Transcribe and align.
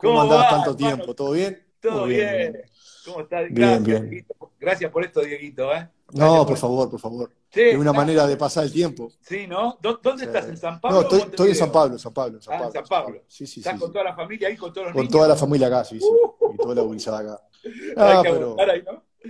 ¿Cómo, 0.00 0.22
andás 0.22 0.50
tanto 0.50 0.76
tiempo? 0.76 1.14
¿Todo 1.14 1.32
bien? 1.32 1.62
Todo 1.80 2.06
bien. 2.06 2.62
¿Cómo 3.04 3.20
estás? 3.20 3.46
Bien, 3.50 3.82
bien. 3.82 4.26
Gracias 4.58 4.90
por 4.90 5.04
esto, 5.04 5.20
Dieguito. 5.20 5.72
¿eh? 5.72 5.88
No, 6.12 6.46
por, 6.46 6.56
favor, 6.56 6.90
por 6.90 7.00
favor. 7.00 7.32
es 7.52 7.76
una 7.76 7.92
manera 7.92 8.26
de 8.26 8.36
pasar 8.36 8.64
el 8.64 8.72
tiempo. 8.72 9.10
Sí, 9.20 9.46
¿no? 9.46 9.78
¿Dónde 9.80 10.24
estás? 10.24 10.48
¿En 10.48 10.56
San 10.56 10.80
Pablo? 10.80 11.02
No, 11.10 11.16
estoy, 11.16 11.48
en 11.50 11.54
San 11.54 11.72
Pablo, 11.72 11.98
San 11.98 12.12
Pablo. 12.12 12.40
San 12.40 12.52
Pablo, 12.52 12.64
ah, 12.64 12.68
en 12.68 12.72
San 12.72 12.84
Pablo. 12.84 13.22
Sí, 13.28 13.46
sí, 13.46 13.60
¿Estás 13.60 13.78
con 13.78 13.92
toda 13.92 14.04
la 14.04 14.14
familia 14.14 14.48
ahí, 14.48 14.56
con 14.56 14.72
todos 14.72 14.88
los 14.88 14.96
Con 14.96 15.08
toda 15.08 15.28
la 15.28 15.36
familia 15.36 15.66
acá, 15.68 15.84
sí, 15.84 15.98
sí. 15.98 16.06
Uh. 16.06 16.54
y 16.54 16.56
toda 16.56 16.74
la 16.74 16.82
gurizada 16.82 17.18
acá. 17.18 17.42
Ah, 17.96 18.22
pero 18.22 18.56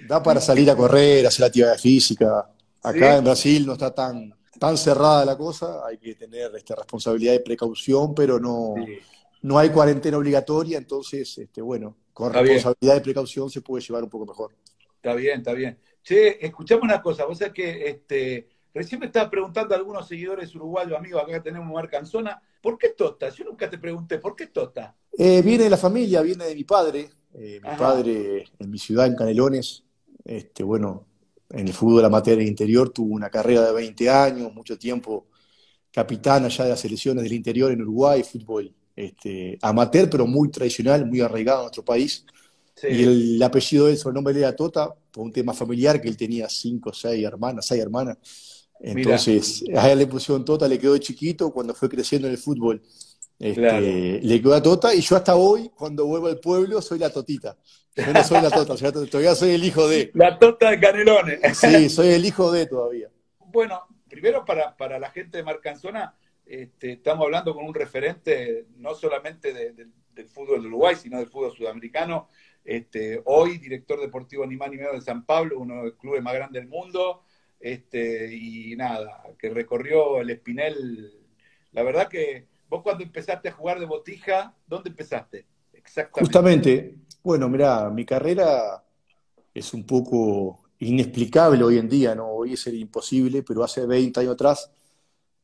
da 0.06 0.22
para 0.22 0.40
salir 0.40 0.70
a 0.70 0.76
correr, 0.76 1.26
hacer 1.26 1.44
actividad 1.44 1.76
física. 1.76 2.48
Acá 2.82 3.16
en 3.16 3.24
Brasil 3.24 3.66
no 3.66 3.72
está 3.72 3.92
tan, 3.92 4.32
tan 4.58 4.78
cerrada 4.78 5.24
la 5.24 5.36
cosa, 5.36 5.84
hay 5.84 5.98
que 5.98 6.14
tener 6.14 6.54
esta 6.54 6.76
responsabilidad 6.76 7.34
y 7.34 7.40
precaución, 7.40 8.14
pero 8.14 8.38
no, 8.38 8.74
no 9.42 9.58
hay 9.58 9.70
cuarentena 9.70 10.18
obligatoria, 10.18 10.78
entonces, 10.78 11.38
este, 11.38 11.62
bueno, 11.62 11.96
con 12.12 12.32
responsabilidad 12.32 12.96
y 12.96 13.00
precaución 13.00 13.50
se 13.50 13.62
puede 13.62 13.82
llevar 13.84 14.04
un 14.04 14.10
poco 14.10 14.26
mejor. 14.26 14.52
Está 14.96 15.14
bien, 15.14 15.38
está 15.38 15.52
bien. 15.52 15.78
Che, 16.02 16.44
escuchame 16.44 16.82
una 16.82 17.00
cosa, 17.00 17.24
vos 17.24 17.38
sabés 17.38 17.54
que 17.54 17.88
este, 17.88 18.48
recién 18.74 19.00
me 19.00 19.06
estaba 19.06 19.30
preguntando 19.30 19.74
a 19.74 19.78
algunos 19.78 20.06
seguidores 20.06 20.54
uruguayos, 20.54 20.98
amigos, 20.98 21.22
acá 21.22 21.42
tenemos 21.42 21.72
Marcanzona, 21.72 22.40
¿por 22.60 22.76
qué 22.76 22.90
Tota? 22.90 23.30
Yo 23.30 23.44
nunca 23.44 23.68
te 23.70 23.78
pregunté, 23.78 24.18
¿por 24.18 24.36
qué 24.36 24.48
Tota? 24.48 24.94
Eh, 25.16 25.42
viene 25.42 25.64
de 25.64 25.70
la 25.70 25.76
familia, 25.76 26.20
viene 26.22 26.44
de 26.44 26.54
mi 26.54 26.64
padre. 26.64 27.10
Eh, 27.32 27.60
mi 27.62 27.76
padre 27.76 28.44
en 28.58 28.70
mi 28.70 28.78
ciudad, 28.78 29.06
en 29.06 29.14
Canelones, 29.14 29.84
este, 30.24 30.64
bueno, 30.64 31.06
en 31.48 31.68
el 31.68 31.72
fútbol 31.72 32.04
amateur 32.04 32.40
interior 32.42 32.90
tuvo 32.90 33.14
una 33.14 33.30
carrera 33.30 33.62
de 33.62 33.72
20 33.72 34.10
años, 34.10 34.52
mucho 34.52 34.76
tiempo 34.76 35.28
capitán 35.92 36.44
allá 36.44 36.64
de 36.64 36.70
las 36.70 36.80
selecciones 36.80 37.22
del 37.22 37.32
interior 37.32 37.72
en 37.72 37.82
Uruguay, 37.82 38.22
fútbol 38.22 38.74
este, 39.00 39.58
amateur, 39.62 40.08
pero 40.10 40.26
muy 40.26 40.50
tradicional, 40.50 41.06
muy 41.06 41.20
arraigado 41.20 41.60
en 41.60 41.64
nuestro 41.64 41.84
país. 41.84 42.24
Y 42.82 43.02
el, 43.02 43.42
apellido 43.42 43.86
de 43.86 43.92
él, 43.92 43.98
su 43.98 44.12
nombre 44.12 44.38
era 44.38 44.54
Tota, 44.54 44.94
por 45.10 45.24
un 45.24 45.32
tema 45.32 45.52
familiar, 45.52 46.00
que 46.00 46.08
él 46.08 46.16
tenía 46.16 46.48
cinco, 46.48 46.92
seis 46.92 47.24
hermanas, 47.24 47.66
seis 47.66 47.82
hermanas. 47.82 48.16
Entonces, 48.80 49.64
a 49.76 49.90
él 49.90 49.98
le 49.98 50.06
pusieron 50.06 50.44
Tota, 50.44 50.66
le 50.66 50.78
quedó 50.78 50.96
chiquito, 50.98 51.52
cuando 51.52 51.74
fue 51.74 51.88
creciendo 51.88 52.26
en 52.26 52.32
el 52.32 52.38
fútbol, 52.38 52.80
este, 53.38 54.20
le 54.22 54.40
quedó 54.40 54.54
a 54.54 54.62
Tota, 54.62 54.94
y 54.94 55.00
yo 55.00 55.16
hasta 55.16 55.36
hoy, 55.36 55.70
cuando 55.70 56.06
vuelvo 56.06 56.28
al 56.28 56.38
pueblo, 56.38 56.80
soy 56.80 56.98
la 56.98 57.10
Totita. 57.10 57.56
Yo 57.94 58.12
no 58.12 58.24
soy 58.24 58.40
la 58.40 58.50
Tota, 58.50 58.76
todavía 59.06 59.34
soy 59.34 59.50
el 59.50 59.64
hijo 59.64 59.86
de. 59.88 60.10
La 60.14 60.38
Tota 60.38 60.70
de 60.70 60.80
Canelones. 60.80 61.40
Sí, 61.58 61.88
soy 61.90 62.08
el 62.08 62.24
hijo 62.24 62.50
de 62.50 62.66
todavía. 62.66 63.08
Bueno, 63.38 63.82
primero 64.08 64.44
para, 64.44 64.76
para 64.76 64.98
la 64.98 65.10
gente 65.10 65.38
de 65.38 65.42
Marcanzona, 65.42 66.14
este, 66.50 66.92
estamos 66.94 67.26
hablando 67.26 67.54
con 67.54 67.64
un 67.64 67.72
referente 67.72 68.66
no 68.78 68.92
solamente 68.96 69.54
del 69.54 70.26
fútbol 70.26 70.60
de 70.60 70.66
Uruguay, 70.66 70.96
sino 70.96 71.18
del 71.18 71.28
fútbol 71.28 71.52
sudamericano. 71.52 72.26
Este, 72.64 73.22
hoy, 73.26 73.58
director 73.58 74.00
deportivo 74.00 74.44
ni 74.44 74.56
más 74.56 74.68
ni 74.68 74.76
menos 74.76 74.94
de 74.94 75.00
San 75.00 75.24
Pablo, 75.24 75.60
uno 75.60 75.76
de 75.76 75.82
los 75.90 75.94
clubes 75.94 76.20
más 76.24 76.34
grandes 76.34 76.62
del 76.62 76.68
mundo. 76.68 77.22
Este, 77.60 78.34
y 78.34 78.74
nada, 78.74 79.22
que 79.38 79.50
recorrió 79.50 80.20
el 80.20 80.30
Espinel. 80.30 81.12
La 81.70 81.84
verdad 81.84 82.08
que 82.08 82.48
vos 82.68 82.82
cuando 82.82 83.04
empezaste 83.04 83.48
a 83.48 83.52
jugar 83.52 83.78
de 83.78 83.86
botija, 83.86 84.52
¿dónde 84.66 84.90
empezaste? 84.90 85.46
Exactamente. 85.72 86.26
Justamente, 86.26 86.94
bueno, 87.22 87.48
mira, 87.48 87.88
mi 87.90 88.04
carrera 88.04 88.82
es 89.54 89.72
un 89.72 89.86
poco 89.86 90.64
inexplicable 90.80 91.62
hoy 91.62 91.78
en 91.78 91.88
día, 91.88 92.16
¿no? 92.16 92.26
Hoy 92.26 92.54
es 92.54 92.66
imposible, 92.66 93.44
pero 93.44 93.62
hace 93.62 93.86
20 93.86 94.18
años 94.18 94.32
atrás 94.32 94.72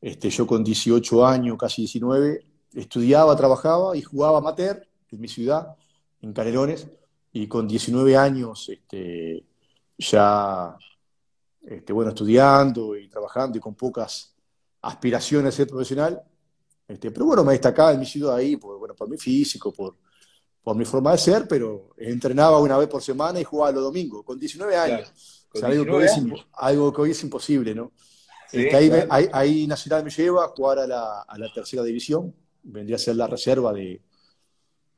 este, 0.01 0.29
yo 0.29 0.45
con 0.45 0.63
18 0.63 1.25
años, 1.25 1.57
casi 1.57 1.81
19, 1.83 2.45
estudiaba, 2.73 3.35
trabajaba 3.35 3.95
y 3.95 4.01
jugaba 4.01 4.37
amateur 4.37 4.87
en 5.11 5.19
mi 5.19 5.27
ciudad, 5.27 5.75
en 6.21 6.33
Canelones, 6.33 6.87
y 7.31 7.47
con 7.47 7.67
19 7.67 8.15
años 8.17 8.69
este, 8.69 9.45
ya, 9.97 10.77
este, 11.65 11.93
bueno, 11.93 12.09
estudiando 12.09 12.95
y 12.95 13.07
trabajando 13.07 13.57
y 13.57 13.61
con 13.61 13.75
pocas 13.75 14.33
aspiraciones 14.81 15.53
a 15.53 15.57
ser 15.57 15.67
profesional, 15.67 16.21
este, 16.87 17.11
pero 17.11 17.25
bueno, 17.25 17.43
me 17.43 17.53
destacaba 17.53 17.91
en 17.91 17.99
mi 17.99 18.05
ciudad 18.05 18.35
ahí 18.35 18.55
por, 18.55 18.77
bueno, 18.77 18.95
por 18.95 19.09
mi 19.09 19.17
físico, 19.17 19.73
por, 19.73 19.97
por 20.63 20.75
mi 20.75 20.85
forma 20.85 21.11
de 21.11 21.17
ser, 21.17 21.47
pero 21.47 21.89
entrenaba 21.97 22.59
una 22.59 22.77
vez 22.77 22.87
por 22.87 23.01
semana 23.01 23.39
y 23.39 23.43
jugaba 23.43 23.71
los 23.71 23.83
domingos, 23.83 24.23
con 24.23 24.39
19 24.39 24.75
años. 24.75 25.13
algo, 26.53 26.93
que 26.93 27.01
hoy 27.01 27.11
es 27.11 27.23
imposible, 27.23 27.73
¿no? 27.73 27.91
Este, 28.51 29.07
ahí, 29.09 29.67
Nacional 29.67 30.03
me 30.03 30.09
lleva 30.09 30.45
a 30.45 30.47
jugar 30.49 30.79
a 30.79 30.87
la, 30.87 31.51
tercera 31.53 31.83
división, 31.83 32.33
vendría 32.63 32.95
a 32.95 32.99
ser 32.99 33.15
la 33.15 33.27
reserva 33.27 33.73
de, 33.73 34.01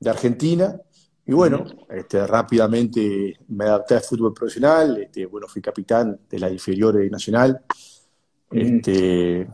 Argentina. 0.05 0.79
Y 1.25 1.33
bueno, 1.33 1.65
este, 1.89 2.25
rápidamente 2.25 3.37
me 3.49 3.65
adapté 3.65 3.95
al 3.95 4.01
fútbol 4.01 4.33
profesional, 4.33 4.97
este, 4.97 5.25
bueno, 5.25 5.47
fui 5.47 5.61
capitán 5.61 6.19
de 6.29 6.39
la 6.39 6.49
inferior 6.49 6.95
de 6.95 7.09
Nacional. 7.09 7.63
Este, 8.51 9.47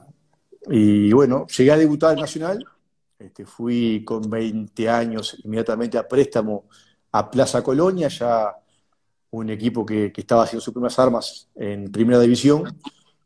y 0.67 1.11
bueno, 1.11 1.45
llegué 1.47 1.71
a 1.71 1.77
debutar 1.77 2.13
en 2.13 2.21
Nacional, 2.21 2.65
este, 3.19 3.45
fui 3.45 4.03
con 4.05 4.29
20 4.29 4.89
años 4.89 5.37
inmediatamente 5.43 5.97
a 5.97 6.07
préstamo 6.07 6.65
a 7.11 7.29
Plaza 7.29 7.61
Colonia, 7.61 8.07
ya 8.07 8.55
un 9.31 9.49
equipo 9.49 9.85
que, 9.85 10.11
que 10.13 10.21
estaba 10.21 10.43
haciendo 10.43 10.61
sus 10.61 10.73
primeras 10.73 10.97
armas 10.99 11.49
en 11.55 11.91
primera 11.91 12.19
división. 12.19 12.77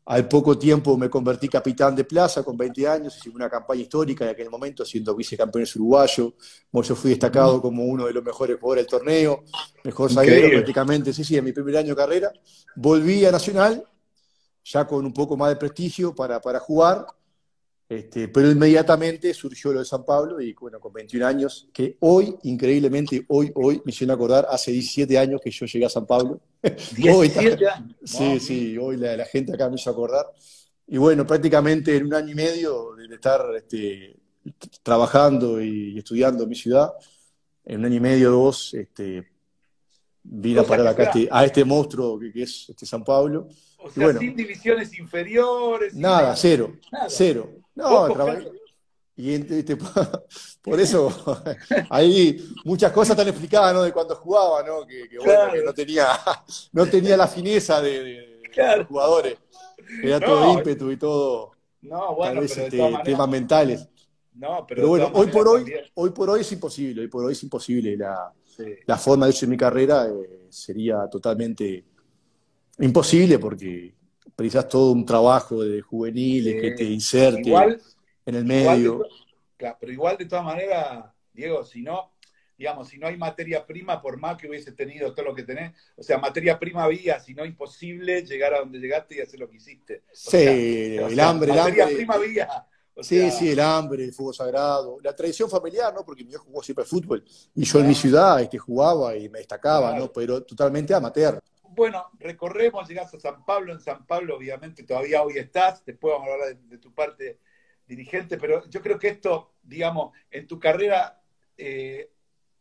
Al 0.06 0.26
poco 0.26 0.58
tiempo 0.58 0.96
me 0.96 1.08
convertí 1.08 1.48
capitán 1.48 1.94
de 1.94 2.04
plaza 2.04 2.42
con 2.42 2.56
20 2.56 2.88
años, 2.88 3.16
hice 3.16 3.30
una 3.30 3.48
campaña 3.48 3.82
histórica 3.82 4.24
en 4.24 4.30
aquel 4.30 4.50
momento, 4.50 4.84
siendo 4.84 5.14
vicecampeón 5.14 5.66
uruguayo. 5.76 6.34
Yo 6.72 6.96
fui 6.96 7.10
destacado 7.10 7.60
como 7.60 7.84
uno 7.84 8.06
de 8.06 8.12
los 8.12 8.24
mejores 8.24 8.58
jugadores 8.58 8.86
del 8.86 8.90
torneo, 8.90 9.44
mejor 9.84 10.12
zaguero 10.12 10.48
prácticamente, 10.48 11.12
sí, 11.12 11.22
sí, 11.22 11.36
en 11.36 11.44
mi 11.44 11.52
primer 11.52 11.76
año 11.76 11.90
de 11.90 11.96
carrera. 11.96 12.32
Volví 12.74 13.24
a 13.24 13.30
Nacional, 13.30 13.84
ya 14.64 14.86
con 14.86 15.04
un 15.04 15.12
poco 15.12 15.36
más 15.36 15.50
de 15.50 15.56
prestigio 15.56 16.14
para, 16.14 16.40
para 16.40 16.58
jugar, 16.58 17.06
este, 17.90 18.28
pero 18.28 18.48
inmediatamente 18.48 19.34
surgió 19.34 19.72
lo 19.72 19.80
de 19.80 19.84
San 19.84 20.04
Pablo 20.04 20.40
y 20.40 20.52
bueno, 20.52 20.78
con 20.78 20.92
21 20.92 21.26
años, 21.26 21.68
que 21.72 21.96
hoy, 21.98 22.36
increíblemente, 22.44 23.24
hoy, 23.26 23.50
hoy, 23.56 23.82
me 23.84 23.90
hicieron 23.90 24.14
acordar, 24.14 24.46
hace 24.48 24.70
17 24.70 25.18
años 25.18 25.40
que 25.42 25.50
yo 25.50 25.66
llegué 25.66 25.86
a 25.86 25.88
San 25.88 26.06
Pablo. 26.06 26.40
17 26.62 27.68
años. 27.68 27.96
Sí, 28.04 28.38
sí, 28.38 28.78
hoy 28.78 28.96
la, 28.96 29.24
gente 29.24 29.52
acá 29.52 29.68
me 29.68 29.74
hizo 29.74 29.90
acordar. 29.90 30.24
Y 30.86 30.98
bueno, 30.98 31.26
prácticamente 31.26 31.96
en 31.96 32.06
un 32.06 32.14
año 32.14 32.30
y 32.30 32.34
medio 32.36 32.94
de 32.94 33.12
estar 33.12 33.44
este, 33.56 34.14
trabajando 34.84 35.60
y 35.60 35.98
estudiando 35.98 36.44
en 36.44 36.48
mi 36.48 36.54
ciudad, 36.54 36.92
en 37.64 37.80
un 37.80 37.86
año 37.86 37.96
y 37.96 38.00
medio, 38.00 38.30
dos, 38.30 38.72
este, 38.72 39.26
vine 40.22 40.60
a 40.60 40.62
parar 40.62 40.86
acá 40.86 41.02
este, 41.02 41.28
a 41.28 41.44
este 41.44 41.64
monstruo 41.64 42.20
que, 42.20 42.40
es 42.40 42.66
este 42.68 42.86
San 42.86 43.02
Pablo. 43.02 43.48
O 43.78 43.90
sea, 43.90 44.16
sin 44.16 44.36
divisiones 44.36 44.96
inferiores. 44.96 45.92
Nada, 45.92 46.36
cero, 46.36 46.76
cero. 47.08 47.56
No, 47.80 48.08
y 49.20 49.34
este, 49.34 49.76
por 50.62 50.80
eso 50.80 51.12
hay 51.90 52.42
muchas 52.64 52.90
cosas 52.90 53.16
tan 53.16 53.28
explicadas 53.28 53.74
¿no? 53.74 53.82
de 53.82 53.92
cuando 53.92 54.16
jugaba, 54.16 54.62
¿no? 54.62 54.86
Que, 54.86 55.06
bueno, 55.18 55.52
que 55.52 55.62
no 55.62 55.74
tenía, 55.74 56.06
no 56.72 56.86
tenía 56.86 57.16
la 57.16 57.28
fineza 57.28 57.82
de, 57.82 58.40
los 58.78 58.86
jugadores. 58.86 59.36
Era 60.02 60.20
todo 60.20 60.54
ímpetu 60.54 60.90
y 60.90 60.96
todo. 60.96 61.52
No, 61.82 62.14
bueno, 62.14 62.42
este, 62.42 62.70
temas 63.04 63.28
mentales. 63.28 63.86
No, 64.34 64.64
pero, 64.66 64.88
bueno, 64.88 65.10
hoy 65.12 65.26
por 65.26 65.48
hoy, 65.48 65.70
hoy 65.94 66.10
por 66.10 66.30
hoy 66.30 66.40
es 66.40 66.52
imposible, 66.52 67.02
hoy 67.02 67.08
por 67.08 67.24
hoy 67.24 67.32
es 67.32 67.42
imposible. 67.42 67.96
La, 67.96 68.32
la 68.86 68.96
forma 68.96 69.26
de 69.26 69.32
hecho 69.32 69.46
mi 69.46 69.56
carrera 69.56 70.06
eh, 70.06 70.46
sería 70.48 71.08
totalmente 71.10 71.84
imposible 72.78 73.38
porque 73.38 73.92
precisas 74.36 74.68
todo 74.68 74.92
un 74.92 75.04
trabajo 75.04 75.62
de 75.62 75.80
juveniles 75.80 76.60
que 76.60 76.70
te 76.72 76.84
inserte 76.84 77.52
en 78.26 78.34
el 78.34 78.44
medio. 78.44 79.06
claro, 79.56 79.76
pero 79.80 79.92
igual 79.92 80.16
de 80.16 80.26
todas 80.26 80.44
maneras, 80.44 81.04
Diego, 81.32 81.64
si 81.64 81.82
no, 81.82 82.12
digamos, 82.56 82.88
si 82.88 82.98
no 82.98 83.06
hay 83.06 83.16
materia 83.16 83.66
prima, 83.66 84.00
por 84.00 84.18
más 84.18 84.36
que 84.36 84.48
hubiese 84.48 84.72
tenido 84.72 85.12
todo 85.12 85.26
lo 85.26 85.34
que 85.34 85.42
tenés, 85.42 85.72
o 85.96 86.02
sea, 86.02 86.18
materia 86.18 86.58
prima 86.58 86.84
había, 86.84 87.18
si 87.20 87.34
no 87.34 87.44
imposible 87.44 88.22
llegar 88.22 88.54
a 88.54 88.60
donde 88.60 88.78
llegaste 88.78 89.16
y 89.16 89.20
hacer 89.20 89.40
lo 89.40 89.48
que 89.48 89.56
hiciste. 89.56 90.02
sí, 90.12 90.36
el 90.36 91.20
hambre, 91.20 91.52
el 91.52 91.56
materia 91.58 91.86
prima 91.86 92.14
había. 92.14 92.48
sí, 93.00 93.30
sí, 93.30 93.50
el 93.50 93.60
hambre, 93.60 94.04
el 94.04 94.12
fútbol 94.12 94.34
sagrado, 94.34 94.98
la 95.02 95.14
tradición 95.14 95.48
familiar, 95.48 95.92
¿no? 95.94 96.04
Porque 96.04 96.24
mi 96.24 96.32
hijo 96.32 96.44
jugó 96.44 96.62
siempre 96.62 96.84
fútbol 96.84 97.24
y 97.54 97.64
yo 97.64 97.80
en 97.80 97.88
mi 97.88 97.94
ciudad 97.94 98.40
este, 98.40 98.58
jugaba 98.58 99.16
y 99.16 99.28
me 99.28 99.38
destacaba, 99.38 99.98
¿no? 99.98 100.12
Pero 100.12 100.42
totalmente 100.42 100.94
amateur 100.94 101.40
bueno, 101.74 102.10
recorremos, 102.18 102.88
llegás 102.88 103.14
a 103.14 103.20
San 103.20 103.44
Pablo, 103.44 103.72
en 103.72 103.80
San 103.80 104.06
Pablo 104.06 104.36
obviamente 104.36 104.82
todavía 104.82 105.22
hoy 105.22 105.38
estás, 105.38 105.84
después 105.84 106.12
vamos 106.14 106.28
a 106.28 106.32
hablar 106.32 106.56
de, 106.56 106.78
tu 106.78 106.92
parte 106.92 107.38
dirigente, 107.86 108.38
pero 108.38 108.68
yo 108.68 108.80
creo 108.82 108.98
que 108.98 109.08
esto, 109.08 109.54
digamos, 109.62 110.12
en 110.30 110.46
tu 110.46 110.58
carrera 110.58 111.20
eh, 111.56 112.10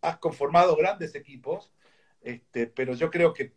has 0.02 0.18
conformado 0.18 0.76
grandes 0.76 1.16
equipos, 1.16 1.72
este, 2.22 2.68
pero 2.68 2.94
yo 2.94 3.10
creo 3.10 3.34
que 3.34 3.54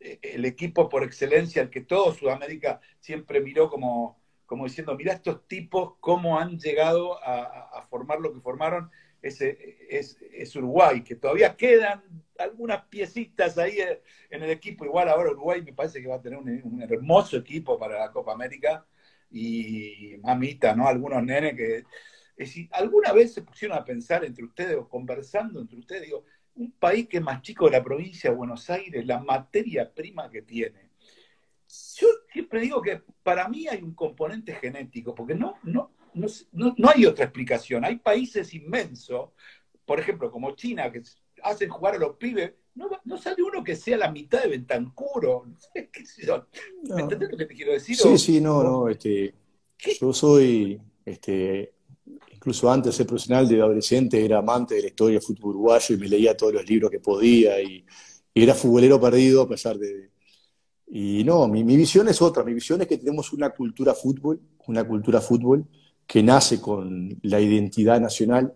eh, 0.00 0.18
el 0.22 0.44
equipo 0.44 0.88
por 0.88 1.02
excelencia, 1.02 1.62
el 1.62 1.70
que 1.70 1.80
todo 1.80 2.12
Sudamérica 2.12 2.80
siempre 3.00 3.40
miró 3.40 3.68
como, 3.68 4.20
como 4.44 4.64
diciendo, 4.64 4.94
mira 4.96 5.12
estos 5.12 5.46
tipos 5.46 5.94
cómo 6.00 6.38
han 6.38 6.58
llegado 6.58 7.18
a, 7.22 7.86
formar 7.90 8.20
lo 8.20 8.32
que 8.32 8.40
formaron, 8.40 8.90
es, 9.28 10.18
es, 10.32 10.56
Uruguay, 10.56 11.02
que 11.02 11.16
todavía 11.16 11.56
quedan 11.56 12.02
algunas 12.38 12.84
piecitas 12.86 13.58
ahí 13.58 13.78
en 14.30 14.42
el 14.42 14.50
equipo. 14.50 14.84
Igual 14.84 15.08
ahora 15.08 15.30
Uruguay 15.30 15.62
me 15.62 15.72
parece 15.72 16.00
que 16.00 16.08
va 16.08 16.16
a 16.16 16.22
tener 16.22 16.38
un, 16.38 16.82
hermoso 16.82 17.36
equipo 17.36 17.78
para 17.78 17.98
la 17.98 18.12
Copa 18.12 18.32
América. 18.32 18.86
Y 19.30 20.16
mamita, 20.22 20.74
¿no? 20.74 20.86
Algunos 20.86 21.22
nenes 21.22 21.54
que... 21.56 21.78
Es 22.36 22.48
decir, 22.50 22.68
¿alguna 22.72 23.12
vez 23.12 23.32
se 23.32 23.42
pusieron 23.42 23.76
a 23.76 23.84
pensar 23.84 24.24
entre 24.24 24.44
ustedes 24.44 24.76
o 24.76 24.88
conversando 24.88 25.60
entre 25.60 25.78
ustedes? 25.78 26.02
Digo, 26.02 26.24
un 26.56 26.72
país 26.72 27.08
que 27.08 27.18
es 27.18 27.22
más 27.22 27.42
chico 27.42 27.66
de 27.66 27.72
la 27.72 27.82
provincia 27.82 28.30
de 28.30 28.36
Buenos 28.36 28.68
Aires, 28.70 29.06
la 29.06 29.18
materia 29.18 29.92
prima 29.92 30.30
que 30.30 30.42
tiene. 30.42 30.90
Yo 31.96 32.06
siempre 32.32 32.60
digo 32.60 32.80
que 32.80 33.02
para 33.22 33.48
mí 33.48 33.66
hay 33.68 33.82
un 33.82 33.94
componente 33.94 34.54
genético, 34.54 35.14
porque 35.14 35.34
no, 35.34 35.58
no, 35.64 35.95
no, 36.52 36.88
hay 36.88 37.06
otra 37.06 37.24
explicación. 37.24 37.84
Hay 37.84 37.96
países 37.96 38.52
inmensos, 38.54 39.30
por 39.84 40.00
ejemplo, 40.00 40.30
como 40.30 40.54
China, 40.56 40.90
que 40.90 41.02
hacen 41.42 41.68
jugar 41.68 41.94
a 41.94 41.98
los 41.98 42.16
pibes. 42.16 42.52
No, 42.74 42.88
no 43.04 43.16
sale 43.16 43.42
uno 43.42 43.64
que 43.64 43.76
sea 43.76 43.96
la 43.96 44.10
mitad 44.10 44.42
de 44.42 44.48
Bentancuro. 44.48 45.44
No 45.50 45.58
sé, 45.58 45.90
¿qué 45.92 46.04
¿Me 46.94 47.02
entendés 47.02 47.30
lo 47.30 47.36
que 47.36 47.46
te 47.46 47.54
quiero 47.54 47.72
decir? 47.72 47.96
Sí, 47.96 48.18
sí, 48.18 48.40
no, 48.40 48.62
no. 48.62 48.88
Este, 48.88 49.34
yo 50.00 50.12
soy, 50.12 50.80
este, 51.04 51.74
incluso 52.32 52.70
antes 52.70 52.92
de 52.92 52.96
ser 52.96 53.06
profesional 53.06 53.48
de 53.48 53.60
adolescente, 53.60 54.24
era 54.24 54.38
amante 54.38 54.74
de 54.74 54.82
la 54.82 54.88
historia 54.88 55.18
del 55.18 55.26
fútbol 55.26 55.50
uruguayo 55.50 55.94
y 55.94 55.98
me 55.98 56.08
leía 56.08 56.36
todos 56.36 56.52
los 56.52 56.68
libros 56.68 56.90
que 56.90 57.00
podía 57.00 57.60
y, 57.60 57.84
y 58.34 58.42
era 58.42 58.54
futbolero 58.54 59.00
perdido 59.00 59.42
a 59.42 59.48
pesar 59.48 59.78
de, 59.78 60.10
y 60.88 61.24
no, 61.24 61.48
mi, 61.48 61.62
visión 61.64 62.08
es 62.08 62.22
otra. 62.22 62.44
Mi 62.44 62.54
visión 62.54 62.80
es 62.80 62.86
que 62.86 62.98
tenemos 62.98 63.32
una 63.32 63.50
cultura 63.50 63.94
fútbol, 63.94 64.40
una 64.66 64.86
cultura 64.86 65.20
fútbol 65.20 65.66
que 66.06 66.22
nace 66.22 66.60
con 66.60 67.18
la 67.22 67.40
identidad 67.40 68.00
nacional. 68.00 68.54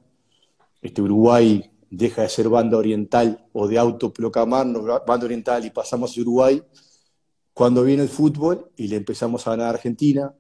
Este 0.81 1.02
Uruguay 1.02 1.70
deja 1.91 2.23
de 2.23 2.29
ser 2.29 2.49
banda 2.49 2.79
oriental 2.79 3.47
o 3.52 3.67
de 3.67 3.79
autoproclamarnos 3.79 5.05
banda 5.06 5.26
oriental 5.26 5.64
y 5.64 5.70
pasamos 5.70 6.17
a 6.17 6.20
Uruguay 6.20 6.62
cuando 7.52 7.82
viene 7.82 8.02
el 8.02 8.08
fútbol 8.08 8.70
y 8.76 8.88
le 8.88 8.97
empezamos 8.97 9.47
a 9.47 9.50
ganar 9.50 9.67
a 9.67 9.70
Argentina, 9.70 10.32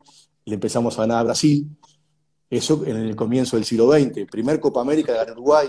le 0.44 0.54
empezamos 0.54 0.96
a 0.98 1.02
ganar 1.02 1.18
a 1.18 1.24
Brasil. 1.24 1.68
Eso 2.48 2.84
en 2.86 2.96
el 2.96 3.14
comienzo 3.14 3.56
del 3.56 3.64
siglo 3.64 3.92
XX. 3.92 4.26
Primer 4.30 4.58
Copa 4.58 4.80
América 4.80 5.24
de 5.24 5.32
Uruguay, 5.32 5.68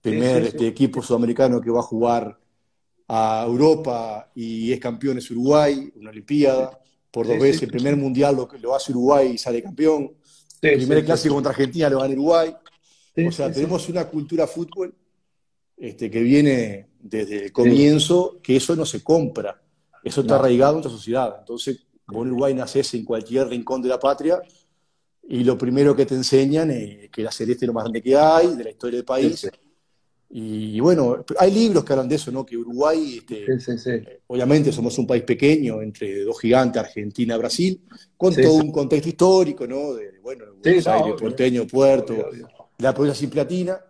primer 0.00 0.44
Este, 0.44 0.66
equipo 0.66 1.02
sudamericano 1.02 1.60
que 1.60 1.70
va 1.70 1.80
a 1.80 1.82
jugar 1.82 2.38
a 3.08 3.44
Europa 3.46 4.30
y 4.34 4.72
es 4.72 4.80
campeón 4.80 5.18
es 5.18 5.30
Uruguay, 5.30 5.92
una 5.96 6.10
Olimpiada, 6.10 6.78
por 7.10 7.26
dos 7.26 7.38
veces, 7.38 7.64
el 7.64 7.70
primer 7.70 7.96
mundial 7.96 8.36
lo, 8.36 8.48
lo 8.60 8.74
hace 8.74 8.92
Uruguay 8.92 9.32
y 9.32 9.38
sale 9.38 9.62
campeón, 9.62 10.12
el 10.62 10.78
primer 10.78 11.04
clásico 11.04 11.34
contra 11.34 11.50
Argentina 11.50 11.88
lo 11.88 12.00
gana 12.00 12.14
Uruguay. 12.14 12.54
o 13.26 13.32
sea, 13.32 13.52
tenemos 13.52 13.88
una 13.88 14.06
cultura 14.06 14.46
fútbol 14.46 14.94
este, 15.76 16.10
que 16.10 16.20
viene 16.22 16.88
desde 17.00 17.46
el 17.46 17.52
comienzo, 17.52 18.40
que 18.42 18.56
eso 18.56 18.74
no 18.74 18.84
se 18.84 19.02
compra, 19.02 19.60
eso 20.02 20.22
está 20.22 20.36
arraigado 20.36 20.72
en 20.72 20.76
nuestra 20.76 20.96
sociedad. 20.96 21.36
Entonces, 21.38 21.86
vos 22.06 22.24
en 22.24 22.32
Uruguay 22.32 22.54
naces 22.54 22.94
en 22.94 23.04
cualquier 23.04 23.48
rincón 23.48 23.82
de 23.82 23.88
la 23.88 23.98
patria 23.98 24.42
y 25.28 25.44
lo 25.44 25.58
primero 25.58 25.94
que 25.94 26.06
te 26.06 26.14
enseñan 26.14 26.70
es 26.70 27.10
que 27.10 27.22
la 27.22 27.30
celeste 27.30 27.64
es 27.64 27.66
lo 27.66 27.74
más 27.74 27.84
grande 27.84 28.02
que 28.02 28.16
hay, 28.16 28.56
de 28.56 28.64
la 28.64 28.70
historia 28.70 28.96
del 28.96 29.04
país. 29.04 29.48
Y 30.30 30.78
bueno, 30.80 31.24
hay 31.38 31.50
libros 31.50 31.84
que 31.84 31.92
hablan 31.94 32.08
de 32.08 32.16
eso, 32.16 32.30
¿no? 32.30 32.44
Que 32.44 32.56
Uruguay, 32.56 33.18
este, 33.18 33.46
eh, 33.94 34.20
obviamente 34.26 34.70
somos 34.72 34.98
un 34.98 35.06
país 35.06 35.22
pequeño, 35.22 35.80
entre 35.80 36.22
dos 36.22 36.38
gigantes, 36.38 36.82
Argentina, 36.82 37.36
Brasil, 37.38 37.80
con 38.16 38.34
todo 38.34 38.54
un 38.54 38.70
contexto 38.70 39.08
histórico, 39.08 39.66
¿no? 39.66 39.94
De, 39.94 40.18
bueno, 40.20 40.44
Buenos 40.62 40.86
Aires, 40.86 41.14
Porteño, 41.18 41.66
Puerto, 41.66 42.28
la 42.76 42.92
provincia 42.92 43.18
sin 43.18 43.30
platina. 43.30 43.80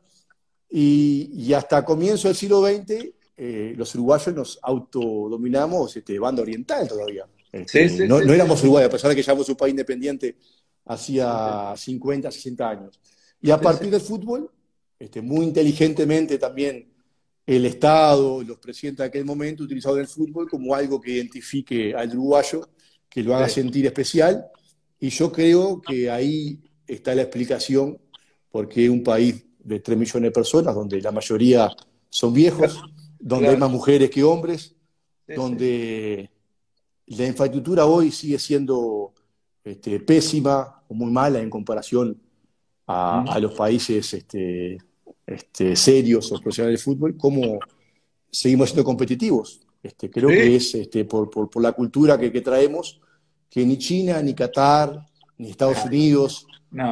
Y, 0.70 1.30
y, 1.32 1.52
hasta 1.54 1.84
comienzo 1.84 2.28
del 2.28 2.36
siglo 2.36 2.64
XX, 2.64 3.06
eh, 3.36 3.72
los 3.76 3.94
uruguayos 3.94 4.34
nos 4.34 4.58
autodominamos 4.62 5.96
este, 5.96 6.18
banda 6.18 6.42
oriental 6.42 6.86
todavía. 6.86 7.24
Este, 7.50 8.06
no, 8.06 8.20
no, 8.20 8.32
éramos 8.32 8.62
Uruguay, 8.62 8.84
a 8.84 8.90
pesar 8.90 9.08
de 9.08 9.16
que 9.16 9.22
ya 9.22 9.32
éramos 9.32 9.48
un 9.48 9.56
país 9.56 9.70
independiente 9.70 10.36
hacía 10.84 11.72
50, 11.76 12.30
60 12.30 12.68
años. 12.68 13.00
Y 13.40 13.50
a 13.50 13.60
partir 13.60 13.90
del 13.90 14.00
fútbol, 14.00 14.50
este, 14.98 15.20
muy 15.22 15.46
inteligentemente 15.46 16.38
también 16.38 16.92
el 17.46 17.64
Estado, 17.64 18.42
los 18.42 18.58
presidentes 18.58 18.98
de 18.98 19.08
aquel 19.08 19.24
momento 19.24 19.62
utilizaron 19.62 20.00
el 20.00 20.06
fútbol 20.06 20.48
como 20.50 20.74
algo 20.74 21.00
que 21.00 21.12
identifique 21.12 21.94
al 21.94 22.10
uruguayo, 22.10 22.68
que 23.08 23.22
lo 23.22 23.34
haga 23.34 23.48
sentir 23.48 23.86
especial. 23.86 24.44
Y 25.00 25.08
yo 25.08 25.32
creo 25.32 25.80
que 25.80 26.10
ahí 26.10 26.60
está 26.86 27.14
la 27.14 27.22
explicación 27.22 27.98
por 28.50 28.68
qué 28.68 28.90
un 28.90 29.02
país 29.02 29.44
de 29.58 29.80
3 29.80 29.96
millones 29.96 30.28
de 30.28 30.32
personas, 30.32 30.74
donde 30.74 31.00
la 31.00 31.12
mayoría 31.12 31.70
son 32.10 32.34
viejos, 32.34 32.82
donde 33.18 33.48
hay 33.48 33.56
más 33.56 33.70
mujeres 33.70 34.10
que 34.10 34.22
hombres, 34.22 34.74
donde 35.26 36.30
la 37.06 37.26
infraestructura 37.26 37.86
hoy 37.86 38.10
sigue 38.10 38.38
siendo 38.38 39.14
este, 39.64 40.00
pésima 40.00 40.82
o 40.88 40.94
muy 40.94 41.10
mala 41.10 41.40
en 41.40 41.50
comparación 41.50 42.20
a, 42.86 43.38
los 43.40 43.52
países 43.52 44.14
este, 44.14 44.78
este, 45.28 45.76
serios 45.76 46.32
o 46.32 46.40
profesionales 46.40 46.80
de 46.80 46.84
fútbol, 46.84 47.16
cómo 47.16 47.58
seguimos 48.30 48.70
siendo 48.70 48.84
competitivos. 48.84 49.60
Este, 49.82 50.10
creo 50.10 50.28
que 50.28 50.56
es 50.56 50.74
este, 50.74 51.04
por, 51.04 51.30
por, 51.30 51.62
la 51.62 51.72
cultura 51.72 52.18
que, 52.18 52.32
que, 52.32 52.40
traemos, 52.40 53.00
que 53.48 53.64
ni 53.64 53.78
China, 53.78 54.20
ni 54.22 54.34
Qatar, 54.34 55.06
ni 55.36 55.50
Estados 55.50 55.84
Unidos, 55.84 56.46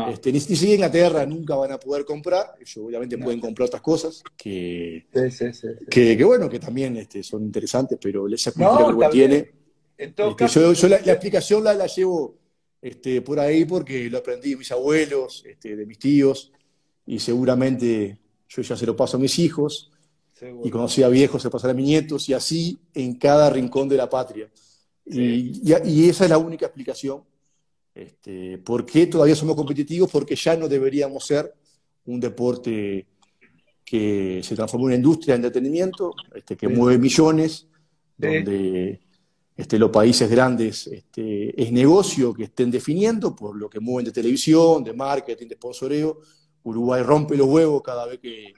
este, 0.09 0.33
ni, 0.33 0.39
ni 0.39 0.73
Inglaterra 0.73 1.27
nunca 1.27 1.57
van 1.57 1.73
a 1.73 1.79
poder 1.79 2.05
comprar. 2.05 2.55
Ellos 2.61 2.77
obviamente 2.77 3.19
pueden 3.19 3.41
comprar 3.41 3.67
otras 3.67 3.83
cosas 3.83 4.23
que, 4.37 5.07
que, 5.91 6.17
que, 6.17 6.25
bueno, 6.25 6.49
que 6.49 6.59
también 6.59 6.97
este, 6.97 7.23
son 7.23 7.43
interesantes, 7.43 7.99
pero 8.01 8.29
esa 8.29 8.53
cultura 8.53 9.09
que 9.09 9.13
tiene. 9.13 9.51
Este, 9.99 10.23
yo, 10.49 10.73
yo 10.75 10.89
la, 10.89 11.01
la, 11.01 11.13
explicación 11.13 11.65
la, 11.65 11.73
la 11.73 11.87
llevo 11.87 12.37
este, 12.83 13.23
por 13.23 13.41
ahí 13.41 13.65
porque 13.65 14.11
lo 14.11 14.19
aprendí 14.19 14.51
de 14.51 14.57
mis 14.57 14.71
abuelos, 14.71 15.43
este, 15.47 15.75
de 15.75 15.87
mis 15.87 15.99
tíos, 15.99 16.53
y 17.07 17.19
seguramente 17.19 18.19
yo 18.57 18.63
ya 18.63 18.77
se 18.77 18.87
lo 18.87 18.97
paso 18.97 19.17
a 19.17 19.21
mis 19.21 19.39
hijos, 19.39 19.91
y 20.41 20.71
cuando 20.71 20.89
sea 20.89 21.09
viejo 21.09 21.39
se 21.39 21.51
pasará 21.51 21.73
a 21.73 21.77
mis 21.77 21.87
nietos, 21.87 22.29
y 22.29 22.35
así 22.35 22.79
en 22.95 23.15
cada 23.15 23.51
rincón 23.51 23.89
de 23.89 23.97
la 23.97 24.09
patria. 24.09 24.51
Y, 25.05 26.09
esa 26.09 26.25
es 26.25 26.31
la 26.31 26.39
única 26.39 26.67
explicación. 26.67 27.23
Este, 27.95 28.59
¿Por 28.59 28.85
qué 28.85 29.07
todavía 29.07 29.35
somos 29.35 29.57
competitivos? 29.57 30.11
Porque 30.11 30.37
ya 30.37 30.57
no 30.57 30.69
deberíamos 30.69 31.25
ser 31.25 31.55
un 32.07 32.21
deporte 32.21 33.07
que 33.85 34.41
se 34.43 34.55
transformó 34.55 34.87
en 34.87 34.89
una 34.89 34.97
industria 34.97 35.35
de 35.35 35.47
entretenimiento, 35.47 36.13
este, 36.35 36.57
que 36.57 36.69
mueve 36.69 36.99
millones, 36.99 37.67
donde 38.19 39.01
este, 39.57 39.79
los 39.79 39.91
países 39.91 40.29
grandes 40.29 40.87
este, 40.89 41.63
es 41.63 41.73
negocio 41.73 42.35
que 42.35 42.45
estén 42.45 42.71
definiendo 42.71 43.35
por 43.35 43.57
lo 43.57 43.71
que 43.71 43.81
mueven 43.81 44.07
de 44.07 44.13
televisión, 44.13 44.85
de 44.85 44.93
marketing, 44.93 45.47
de 45.47 45.55
sponsoreo. 45.55 46.21
Uruguay 46.67 47.03
rompe 47.03 47.37
los 47.37 47.47
huevos 47.47 47.83
cada 47.83 48.07
vez 48.07 48.19
que, 48.19 48.53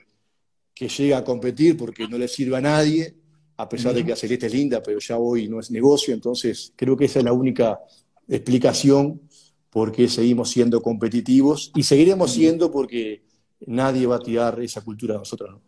que 0.73 0.87
llega 0.87 1.19
a 1.19 1.23
competir 1.23 1.77
porque 1.77 2.07
no 2.07 2.17
le 2.17 2.27
sirve 2.27 2.57
a 2.57 2.61
nadie, 2.61 3.13
a 3.57 3.67
pesar 3.69 3.93
de 3.93 4.03
que 4.03 4.11
la 4.11 4.15
celeste 4.15 4.47
es 4.47 4.53
linda, 4.53 4.81
pero 4.81 4.99
ya 4.99 5.17
hoy 5.17 5.47
no 5.47 5.59
es 5.59 5.69
negocio. 5.69 6.13
Entonces, 6.13 6.73
creo 6.75 6.97
que 6.97 7.05
esa 7.05 7.19
es 7.19 7.25
la 7.25 7.33
única 7.33 7.79
explicación 8.27 9.21
por 9.69 9.91
qué 9.91 10.07
seguimos 10.07 10.49
siendo 10.49 10.81
competitivos 10.81 11.71
y 11.75 11.83
seguiremos 11.83 12.31
siendo 12.33 12.71
porque 12.71 13.23
nadie 13.67 14.07
va 14.07 14.15
a 14.15 14.19
tirar 14.19 14.59
esa 14.61 14.81
cultura 14.81 15.15
a 15.15 15.19
nosotros. 15.19 15.59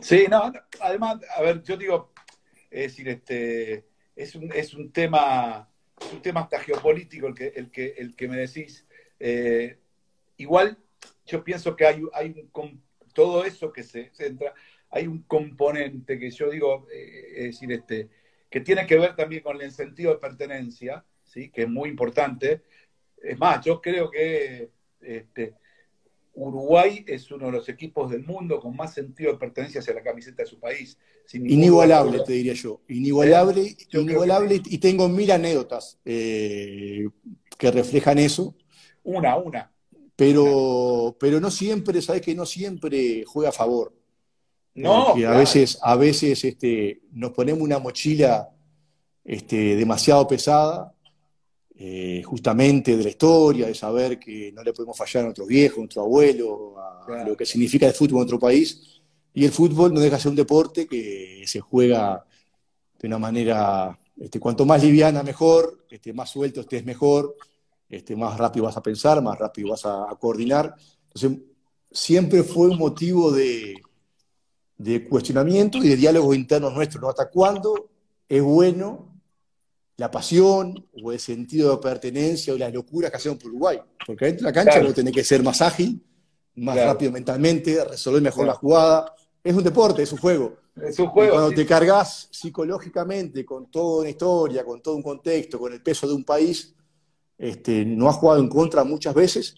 Sí, 0.00 0.24
no, 0.30 0.50
además, 0.80 1.18
a 1.36 1.42
ver, 1.42 1.62
yo 1.62 1.76
digo, 1.76 2.12
es 2.70 2.92
decir, 2.92 3.08
este 3.08 3.84
es 4.16 4.34
un, 4.34 4.50
es 4.52 4.72
un 4.74 4.90
tema, 4.92 5.68
un 6.12 6.22
tema 6.22 6.40
hasta 6.40 6.58
geopolítico 6.60 7.26
el 7.26 7.34
que, 7.34 7.48
el 7.48 7.70
que, 7.70 7.94
el 7.98 8.16
que 8.16 8.28
me 8.28 8.36
decís. 8.36 8.86
Eh, 9.18 9.78
igual 10.38 10.78
yo 11.26 11.44
pienso 11.44 11.76
que 11.76 11.86
hay, 11.86 12.02
hay 12.12 12.48
un, 12.52 12.82
todo 13.12 13.44
eso 13.44 13.72
que 13.72 13.82
se 13.82 14.10
centra, 14.12 14.54
hay 14.90 15.06
un 15.06 15.22
componente 15.22 16.18
que 16.18 16.30
yo 16.30 16.50
digo, 16.50 16.86
eh, 16.92 17.32
es 17.36 17.44
decir, 17.44 17.72
este, 17.72 18.08
que 18.50 18.60
tiene 18.60 18.86
que 18.86 18.98
ver 18.98 19.16
también 19.16 19.42
con 19.42 19.60
el 19.60 19.72
sentido 19.72 20.12
de 20.12 20.18
pertenencia, 20.18 21.04
¿sí? 21.24 21.50
que 21.50 21.62
es 21.62 21.68
muy 21.68 21.88
importante. 21.88 22.62
Es 23.22 23.38
más, 23.38 23.64
yo 23.64 23.80
creo 23.80 24.10
que 24.10 24.70
este, 25.00 25.54
Uruguay 26.34 27.04
es 27.06 27.30
uno 27.30 27.46
de 27.46 27.52
los 27.52 27.68
equipos 27.68 28.10
del 28.10 28.24
mundo 28.24 28.60
con 28.60 28.76
más 28.76 28.94
sentido 28.94 29.32
de 29.32 29.38
pertenencia 29.38 29.80
hacia 29.80 29.94
la 29.94 30.02
camiseta 30.02 30.42
de 30.42 30.48
su 30.48 30.58
país. 30.58 30.98
Inigualable, 31.32 32.20
te 32.20 32.32
diría 32.32 32.54
yo. 32.54 32.80
Inigualable, 32.88 33.62
¿Eh? 33.62 33.76
inigualable. 33.92 34.60
Y 34.64 34.78
tengo 34.78 35.08
mil 35.08 35.30
anécdotas 35.30 35.98
eh, 36.04 37.08
que 37.58 37.70
reflejan 37.70 38.18
eso. 38.18 38.54
Una, 39.02 39.36
una. 39.36 39.71
Pero, 40.22 41.16
pero 41.18 41.40
no 41.40 41.50
siempre, 41.50 42.00
sabes 42.00 42.22
que 42.22 42.32
no 42.32 42.46
siempre 42.46 43.24
juega 43.24 43.48
a 43.48 43.52
favor. 43.52 43.92
No. 44.72 45.06
Porque 45.06 45.26
a 45.26 45.32
veces, 45.32 45.80
a 45.82 45.96
veces 45.96 46.44
este, 46.44 47.00
nos 47.10 47.32
ponemos 47.32 47.60
una 47.60 47.80
mochila 47.80 48.48
este, 49.24 49.74
demasiado 49.74 50.28
pesada 50.28 50.94
eh, 51.74 52.22
justamente 52.24 52.96
de 52.96 53.02
la 53.02 53.08
historia, 53.08 53.66
de 53.66 53.74
saber 53.74 54.20
que 54.20 54.52
no 54.52 54.62
le 54.62 54.72
podemos 54.72 54.96
fallar 54.96 55.22
a 55.22 55.24
nuestros 55.24 55.48
viejos, 55.48 55.78
a 55.78 55.80
nuestro 55.80 56.02
abuelo, 56.02 56.76
a, 56.78 57.24
lo 57.24 57.36
que 57.36 57.44
significa 57.44 57.88
el 57.88 57.92
fútbol 57.92 58.18
en 58.18 58.28
nuestro 58.28 58.38
país. 58.38 59.02
Y 59.34 59.44
el 59.44 59.50
fútbol 59.50 59.92
no 59.92 59.98
deja 59.98 60.18
de 60.18 60.22
ser 60.22 60.30
un 60.30 60.36
deporte 60.36 60.86
que 60.86 61.42
se 61.46 61.58
juega 61.58 62.24
de 62.96 63.08
una 63.08 63.18
manera, 63.18 63.98
este, 64.20 64.38
cuanto 64.38 64.64
más 64.64 64.84
liviana 64.84 65.24
mejor, 65.24 65.84
este, 65.90 66.12
más 66.12 66.30
suelto 66.30 66.60
estés 66.60 66.84
mejor, 66.84 67.34
este, 67.92 68.16
más 68.16 68.38
rápido 68.38 68.64
vas 68.64 68.76
a 68.78 68.82
pensar, 68.82 69.20
más 69.20 69.38
rápido 69.38 69.68
vas 69.68 69.84
a, 69.84 70.06
coordinar. 70.18 70.74
Entonces, 71.14 71.42
siempre 71.90 72.42
fue 72.42 72.68
un 72.68 72.78
motivo 72.78 73.30
de, 73.30 73.74
de 74.78 75.06
cuestionamiento 75.06 75.76
y 75.76 75.88
de 75.88 75.96
diálogos 75.96 76.34
internos 76.34 76.72
nuestros, 76.72 77.02
¿no? 77.02 77.10
¿Hasta 77.10 77.28
cuándo 77.28 77.90
es 78.26 78.42
bueno 78.42 79.20
la 79.98 80.10
pasión 80.10 80.88
o 81.02 81.12
el 81.12 81.20
sentido 81.20 81.76
de 81.76 81.82
pertenencia 81.82 82.54
o 82.54 82.56
las 82.56 82.72
locuras 82.72 83.10
que 83.10 83.18
hacemos 83.18 83.36
por 83.36 83.50
Uruguay? 83.50 83.78
Porque 84.06 84.24
dentro 84.24 84.46
de 84.46 84.52
la 84.54 84.64
cancha 84.64 84.82
vos 84.82 84.94
tenés 84.94 85.12
que 85.12 85.22
ser 85.22 85.42
más 85.42 85.60
ágil, 85.60 86.02
más 86.54 86.76
rápido 86.76 87.12
mentalmente, 87.12 87.84
resolver 87.84 88.22
mejor 88.22 88.46
la 88.46 88.54
jugada. 88.54 89.14
Es 89.44 89.54
un 89.54 89.64
deporte, 89.64 90.02
es 90.02 90.12
un 90.12 90.18
juego. 90.18 90.56
Es 90.82 90.98
un 90.98 91.08
juego. 91.08 91.34
cuando 91.34 91.50
te 91.50 91.66
cargas 91.66 92.28
psicológicamente 92.30 93.44
con 93.44 93.70
toda 93.70 94.00
una 94.00 94.08
historia, 94.08 94.64
con 94.64 94.80
todo 94.80 94.96
un 94.96 95.02
contexto, 95.02 95.58
con 95.58 95.74
el 95.74 95.82
peso 95.82 96.08
de 96.08 96.14
un 96.14 96.24
país, 96.24 96.74
este, 97.38 97.84
no 97.84 98.08
has 98.08 98.16
jugado 98.16 98.40
en 98.40 98.48
contra 98.48 98.84
muchas 98.84 99.14
veces 99.14 99.56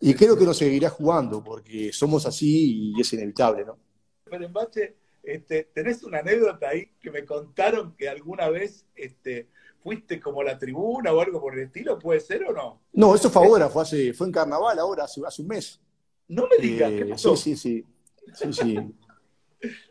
y 0.00 0.14
creo 0.14 0.36
que 0.36 0.44
no 0.44 0.54
seguirá 0.54 0.90
jugando 0.90 1.42
porque 1.42 1.92
somos 1.92 2.26
así 2.26 2.92
y 2.94 3.00
es 3.00 3.12
inevitable, 3.12 3.64
¿no? 3.64 3.78
Pero 4.24 4.44
en 4.44 4.52
base, 4.52 4.96
este, 5.22 5.70
tenés 5.72 6.02
una 6.02 6.18
anécdota 6.18 6.68
ahí 6.68 6.90
que 7.00 7.10
me 7.10 7.24
contaron 7.24 7.94
que 7.96 8.08
alguna 8.08 8.48
vez 8.48 8.86
este, 8.94 9.48
fuiste 9.82 10.20
como 10.20 10.42
la 10.42 10.58
tribuna 10.58 11.12
o 11.12 11.20
algo 11.20 11.40
por 11.40 11.54
el 11.54 11.66
estilo, 11.66 11.98
¿puede 11.98 12.20
ser 12.20 12.44
o 12.44 12.52
no? 12.52 12.82
No, 12.92 13.14
eso 13.14 13.30
fue 13.30 13.46
ahora, 13.46 13.68
fue, 13.68 13.82
hace, 13.82 14.12
fue 14.12 14.26
en 14.26 14.32
carnaval 14.32 14.78
ahora, 14.78 15.04
hace, 15.04 15.20
hace 15.26 15.42
un 15.42 15.48
mes. 15.48 15.80
No 16.28 16.48
me 16.48 16.56
digas, 16.56 16.90
¿qué 16.90 17.00
eh, 17.00 17.06
pasó? 17.06 17.36
Sí, 17.36 17.56
sí, 17.56 17.84
sí. 18.34 18.52
sí, 18.52 18.78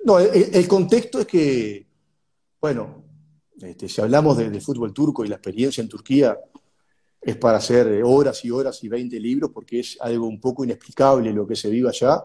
No, 0.03 0.19
el, 0.19 0.67
contexto 0.67 1.19
es 1.19 1.27
que, 1.27 1.87
bueno, 2.59 3.03
este, 3.61 3.87
si 3.87 4.01
hablamos 4.01 4.37
del 4.37 4.51
de 4.51 4.61
fútbol 4.61 4.93
turco 4.93 5.23
y 5.23 5.27
la 5.27 5.35
experiencia 5.35 5.81
en 5.81 5.89
Turquía, 5.89 6.37
es 7.25 7.37
para 7.37 7.57
hacer 7.57 8.03
horas 8.03 8.43
y 8.43 8.51
horas 8.51 8.83
y 8.83 8.89
20 8.89 9.19
libros 9.19 9.51
porque 9.53 9.79
es 9.79 9.97
algo 10.01 10.27
un 10.27 10.39
poco 10.39 10.63
inexplicable 10.63 11.31
lo 11.31 11.47
que 11.47 11.55
se 11.55 11.69
vive 11.69 11.89
allá, 11.89 12.21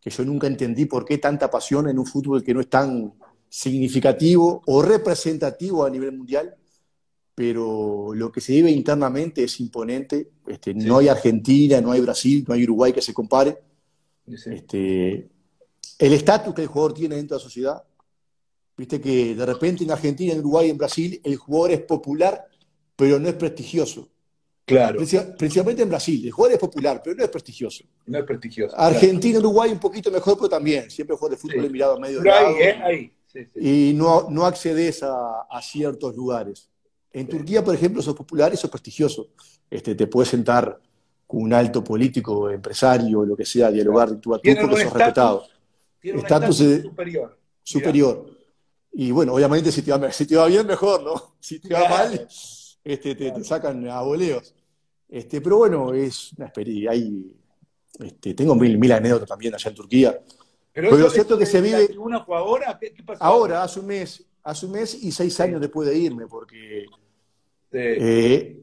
que 0.00 0.10
yo 0.10 0.24
nunca 0.24 0.46
entendí 0.46 0.84
por 0.84 1.04
qué 1.04 1.18
tanta 1.18 1.50
pasión 1.50 1.88
en 1.88 1.98
un 1.98 2.06
fútbol 2.06 2.42
que 2.42 2.54
no 2.54 2.60
es 2.60 2.68
tan 2.68 3.14
significativo 3.48 4.62
o 4.66 4.82
representativo 4.82 5.84
a 5.84 5.90
nivel 5.90 6.12
mundial, 6.16 6.54
pero 7.34 8.12
lo 8.14 8.30
que 8.30 8.40
se 8.40 8.52
vive 8.52 8.70
internamente 8.70 9.44
es 9.44 9.58
imponente. 9.60 10.32
Este, 10.46 10.74
no 10.74 10.98
hay 10.98 11.08
Argentina, 11.08 11.80
no 11.80 11.92
hay 11.92 12.00
Brasil, 12.00 12.44
no 12.46 12.54
hay 12.54 12.64
Uruguay 12.64 12.92
que 12.92 13.02
se 13.02 13.14
compare. 13.14 13.58
Este, 14.26 15.28
el 15.98 16.12
estatus 16.12 16.54
que 16.54 16.62
el 16.62 16.68
jugador 16.68 16.94
tiene 16.94 17.16
dentro 17.16 17.36
de 17.36 17.40
la 17.40 17.44
sociedad, 17.44 17.82
viste 18.76 19.00
que 19.00 19.34
de 19.34 19.46
repente 19.46 19.84
en 19.84 19.90
Argentina, 19.90 20.32
en 20.32 20.40
Uruguay, 20.40 20.70
en 20.70 20.78
Brasil, 20.78 21.20
el 21.24 21.36
jugador 21.36 21.72
es 21.72 21.80
popular 21.82 22.49
pero 23.00 23.18
no 23.18 23.28
es 23.30 23.34
prestigioso. 23.34 24.10
Claro. 24.66 25.00
Principalmente 25.38 25.82
en 25.82 25.88
Brasil. 25.88 26.22
El 26.26 26.32
jugador 26.32 26.52
es 26.52 26.60
popular, 26.60 27.00
pero 27.02 27.16
no 27.16 27.24
es 27.24 27.30
prestigioso. 27.30 27.82
No 28.04 28.18
es 28.18 28.24
prestigioso. 28.24 28.78
Argentina, 28.78 29.38
Uruguay 29.38 29.72
un 29.72 29.78
poquito 29.78 30.10
mejor, 30.10 30.36
pero 30.36 30.50
también. 30.50 30.90
Siempre 30.90 31.14
el 31.14 31.18
jugador 31.18 31.38
de 31.38 31.40
fútbol 31.40 31.64
es 31.64 31.70
mirado 31.70 31.96
a 31.96 31.98
medio 31.98 32.20
de 32.20 32.30
ahí, 32.30 32.54
eh, 32.60 32.82
ahí. 32.84 33.12
y 33.56 33.94
no, 33.94 34.28
no 34.28 34.44
accedes 34.44 35.02
a, 35.02 35.60
ciertos 35.62 36.14
lugares. 36.14 36.68
En 37.10 37.26
Turquía, 37.26 37.64
por 37.64 37.74
ejemplo, 37.74 38.02
sos 38.02 38.14
popular 38.14 38.52
y 38.52 38.58
sos 38.58 38.68
prestigioso. 38.68 39.30
Este, 39.70 39.94
te 39.94 40.06
puedes 40.06 40.28
sentar 40.28 40.78
con 41.26 41.40
un 41.40 41.54
alto 41.54 41.82
político, 41.82 42.50
empresario, 42.50 43.24
lo 43.24 43.34
que 43.34 43.46
sea, 43.46 43.70
dialogar 43.70 44.10
de 44.10 44.16
tú 44.16 44.34
a 44.34 44.42
tú 44.42 44.50
porque 44.60 44.84
sos 44.84 44.92
respetado. 44.92 45.46
estatus 46.02 46.56
superior. 46.58 47.38
Superior. 47.62 48.26
Y 48.92 49.10
bueno, 49.10 49.34
obviamente 49.34 49.72
si 49.72 49.80
te, 49.80 49.90
va, 49.90 50.12
si 50.12 50.26
te 50.26 50.36
va 50.36 50.46
bien, 50.48 50.66
mejor, 50.66 51.02
¿no? 51.02 51.36
Si 51.40 51.58
te 51.58 51.72
va 51.72 51.88
mal, 51.88 52.28
este, 52.92 53.14
te, 53.14 53.44
sacan 53.44 53.88
a 53.88 54.00
boleos. 54.02 54.54
Este, 55.08 55.40
pero 55.40 55.58
bueno, 55.58 55.92
es 55.92 56.32
una 56.34 56.46
experiencia. 56.46 56.90
Hay, 56.92 57.32
este, 57.98 58.34
tengo 58.34 58.54
mil, 58.54 58.78
mil 58.78 58.92
anécdotas 58.92 59.28
también 59.28 59.54
allá 59.54 59.70
en 59.70 59.76
Turquía. 59.76 60.20
Pero, 60.72 60.96
lo 60.96 61.10
cierto 61.10 61.36
que 61.36 61.46
se 61.46 61.60
vive. 61.60 61.96
¿Una 61.98 62.24
fue 62.24 62.36
ahora? 62.36 62.78
¿Qué, 62.78 62.94
pasó? 63.04 63.22
Ahora, 63.22 63.62
hace 63.62 63.80
un 63.80 63.86
mes, 63.86 64.24
hace 64.42 64.66
un 64.66 64.72
mes 64.72 64.94
y 65.02 65.10
seis 65.10 65.38
años 65.40 65.60
después 65.60 65.88
de 65.88 65.98
irme, 65.98 66.26
porque 66.26 66.86
eh, 67.72 68.62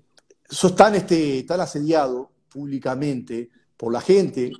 sos 0.50 0.75
tan, 0.75 0.96
este, 0.96 1.43
tan 1.43 1.60
asediado 1.60 2.31
públicamente 2.50 3.50
por 3.75 3.91
la 3.91 4.01
gente, 4.01 4.51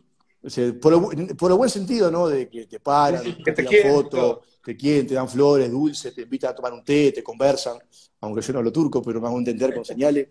por, 0.82 0.94
el, 0.94 1.36
por, 1.36 1.52
el, 1.52 1.58
buen 1.58 1.70
sentido, 1.70 2.12
¿no? 2.12 2.28
De 2.28 2.50
que 2.50 2.66
te 2.68 2.80
paran, 2.80 3.24
que 3.44 3.52
te, 3.52 3.64
te 3.64 3.90
fotos, 3.90 4.40
te 4.64 4.76
quieren, 4.76 5.08
te 5.08 5.16
dan 5.16 5.30
flores, 5.30 5.72
dulces, 5.72 6.14
te 6.14 6.22
invitan 6.24 6.52
a 6.52 6.56
tomar 6.56 6.74
un 6.74 6.84
té, 6.84 7.12
te 7.12 7.24
conversan, 7.24 7.78
aunque 8.22 8.42
yo 8.42 8.54
no 8.54 8.60
hablo 8.60 8.72
turco, 8.72 9.02
pero 9.02 9.22
me 9.22 9.28
hago 9.28 9.38
entender 9.38 9.74
con 9.74 9.86
señales. 9.86 10.28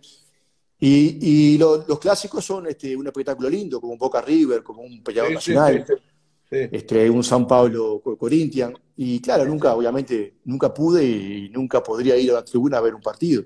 Y, 0.78 1.56
los 1.56 1.98
clásicos 1.98 2.44
son 2.44 2.66
este, 2.66 2.94
un 2.96 3.06
espectáculo 3.06 3.48
lindo, 3.48 3.80
como 3.80 3.94
un 3.94 3.98
Boca 3.98 4.20
River, 4.20 4.62
como 4.62 4.82
un 4.82 5.02
peleador 5.02 5.32
nacional, 5.32 5.86
este, 6.50 7.10
un 7.10 7.24
San 7.24 7.46
Pablo 7.46 8.02
Corinthians. 8.18 8.78
Y 8.96 9.20
claro, 9.20 9.44
nunca, 9.46 9.74
obviamente, 9.74 10.36
nunca 10.44 10.72
pude 10.72 11.04
y 11.04 11.48
nunca 11.50 11.82
podría 11.82 12.16
ir 12.16 12.30
a 12.30 12.34
la 12.34 12.44
tribuna 12.44 12.78
a 12.78 12.80
ver 12.82 12.94
un 12.94 13.02
partido. 13.02 13.44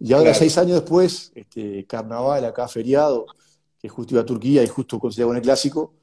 Y 0.00 0.12
ahora, 0.12 0.34
seis 0.34 0.58
años 0.58 0.80
después, 0.80 1.32
este, 1.34 1.86
carnaval 1.86 2.44
acá, 2.44 2.66
feriado, 2.66 3.26
que 3.80 3.88
justo 3.88 4.14
iba 4.14 4.22
a 4.22 4.26
Turquía 4.26 4.62
y 4.62 4.66
justo 4.66 4.98
coincidía 4.98 5.26
con 5.26 5.36
el 5.36 5.42
clásico, 5.42 5.94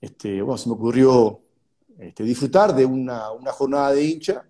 este, 0.00 0.42
bueno, 0.42 0.58
se 0.58 0.68
me 0.68 0.74
ocurrió 0.74 1.40
este, 1.98 2.22
disfrutar 2.24 2.74
de 2.74 2.84
una, 2.84 3.30
jornada 3.52 3.92
de 3.92 4.04
hincha. 4.04 4.44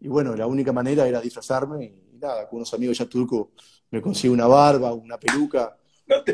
Y 0.00 0.08
bueno, 0.08 0.34
la 0.34 0.46
única 0.46 0.72
manera 0.72 1.06
era 1.06 1.20
disfrazarme 1.20 1.84
y, 1.84 2.01
nada, 2.22 2.48
con 2.48 2.58
unos 2.58 2.72
amigos 2.72 2.96
ya 2.96 3.06
turcos 3.06 3.48
me 3.92 4.00
conseguí 4.00 4.32
una 4.32 4.46
barba, 4.46 4.92
una 4.92 5.18
peluca. 5.18 5.76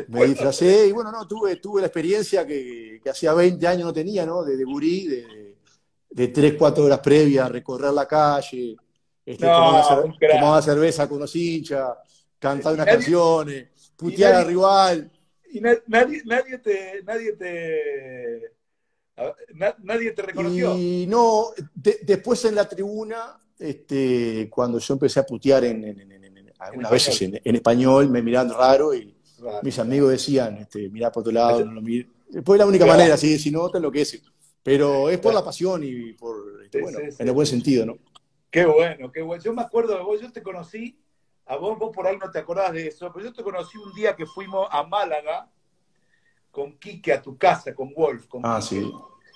me 0.07 0.25
disfracé 0.25 0.87
y 0.87 0.91
bueno, 0.91 1.11
no, 1.11 1.27
tuve, 1.27 1.57
tuve 1.57 1.81
la 1.81 1.87
experiencia 1.87 2.47
que, 2.47 2.99
que 3.03 3.09
hacía 3.09 3.33
20 3.33 3.67
años 3.67 3.83
no 3.83 3.93
tenía, 3.93 4.25
¿no? 4.25 4.43
De, 4.43 4.57
de 4.57 4.63
gurí, 4.63 5.07
de, 5.07 5.57
de 6.09 6.27
3, 6.29 6.55
4 6.57 6.85
horas 6.85 6.99
previas, 6.99 7.51
recorrer 7.51 7.93
la 7.93 8.07
calle, 8.07 8.77
este, 9.25 9.45
tomar, 9.45 10.63
cerveza 10.63 11.07
con 11.07 11.19
los 11.19 11.35
hinchas, 11.35 11.89
cantar 12.39 12.73
unas 12.73 12.85
canciones, 12.85 13.67
putear 13.95 14.35
al 14.35 14.47
rival. 14.47 15.11
Y 15.51 15.59
nadie, 15.59 16.21
nadie, 16.25 16.57
te, 16.59 17.03
nadie 17.03 17.33
te, 17.33 18.53
nadie 19.83 20.11
te 20.11 20.21
reconoció. 20.21 20.77
Y 20.77 21.05
no, 21.07 21.47
después 21.73 22.45
en 22.45 22.55
la 22.55 22.67
tribuna, 22.67 23.37
este, 23.59 24.49
cuando 24.49 24.79
yo 24.79 24.93
empecé 24.93 25.19
a 25.19 25.25
putear 25.25 25.65
en, 25.65 26.53
algunas 26.59 26.91
veces 26.91 27.21
en, 27.21 27.55
español, 27.55 28.09
me 28.09 28.21
miraban 28.21 28.53
raro 28.53 28.93
y 28.93 29.15
mis 29.61 29.77
amigos 29.79 30.11
decían, 30.11 30.57
este, 30.57 30.89
mirá 30.89 31.11
por 31.11 31.21
otro 31.21 31.33
lado, 31.33 31.65
no 31.65 31.73
lo 31.73 31.81
Después 31.81 32.57
es 32.57 32.59
la 32.59 32.67
única 32.67 32.85
manera, 32.85 33.17
si, 33.17 33.39
si 33.39 33.49
no, 33.49 33.69
te 33.69 33.77
enloquece. 33.77 34.21
Pero 34.61 35.09
es 35.09 35.17
por 35.17 35.33
la 35.33 35.43
pasión 35.43 35.83
y 35.83 36.13
por, 36.13 36.63
este, 36.63 36.81
bueno, 36.81 36.99
en 36.99 37.27
el 37.27 37.33
buen 37.33 37.47
sentido, 37.47 37.85
¿no? 37.85 37.97
Qué 38.51 38.65
bueno, 38.65 39.11
qué 39.11 39.21
bueno. 39.21 39.43
Yo 39.43 39.53
me 39.53 39.61
acuerdo 39.61 39.95
de 39.95 40.03
vos, 40.03 40.21
yo 40.21 40.31
te 40.31 40.43
conocí, 40.43 40.99
a 41.45 41.55
vos, 41.55 41.77
vos 41.79 41.91
por 41.93 42.05
ahí 42.05 42.17
no 42.17 42.29
te 42.29 42.39
acordás 42.39 42.73
de 42.73 42.87
eso, 42.87 43.11
pero 43.13 43.25
yo 43.25 43.33
te 43.33 43.43
conocí 43.43 43.77
un 43.77 43.93
día 43.93 44.15
que 44.15 44.25
fuimos 44.25 44.67
a 44.71 44.83
Málaga 44.83 45.49
con 46.51 46.77
Quique 46.77 47.13
a 47.13 47.21
tu 47.21 47.37
casa, 47.37 47.73
con 47.73 47.93
Wolf. 47.93 48.27
Con 48.27 48.41
ah, 48.43 48.61
sí. 48.61 48.91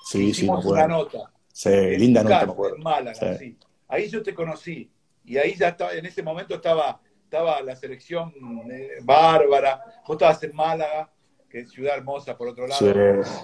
Sí, 0.05 0.33
sí, 0.33 0.49
me 0.49 0.57
una 0.57 0.87
nota. 0.87 1.31
Sí, 1.51 1.69
linda 1.97 2.23
nota, 2.23 2.45
me 2.45 2.51
acuerdo. 2.51 2.75
En 2.75 2.83
Málaga, 2.83 3.37
sí. 3.37 3.57
Ahí 3.93 4.09
yo 4.09 4.23
te 4.23 4.33
conocí. 4.33 4.91
Y 5.23 5.37
ahí 5.37 5.55
ya 5.55 5.69
estaba, 5.69 5.93
en 5.93 6.05
ese 6.05 6.23
momento 6.23 6.55
estaba, 6.55 6.99
estaba 7.23 7.61
la 7.61 7.75
selección 7.75 8.33
eh, 8.71 8.97
bárbara. 9.03 10.01
Vos 10.07 10.15
estabas 10.15 10.41
en 10.43 10.55
Málaga, 10.55 11.11
que 11.47 11.59
es 11.59 11.71
ciudad 11.71 11.97
hermosa 11.97 12.35
por 12.35 12.47
otro 12.47 12.65
lado. 12.65 12.79
Sí. 12.79 12.91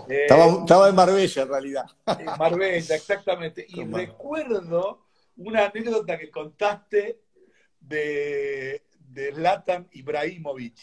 Eh, 0.10 0.26
estaba, 0.28 0.90
en 0.90 0.96
Marbella, 0.96 1.44
en 1.44 1.48
realidad. 1.48 1.86
En 2.18 2.26
Marbella, 2.26 2.96
exactamente. 2.96 3.64
Y 3.70 3.84
recuerdo 3.86 5.06
una 5.38 5.66
anécdota 5.68 6.18
que 6.18 6.32
contaste 6.32 7.22
de, 7.80 8.84
de 8.98 9.32
Latan 9.34 9.88
Ibrahimovic, 9.92 10.80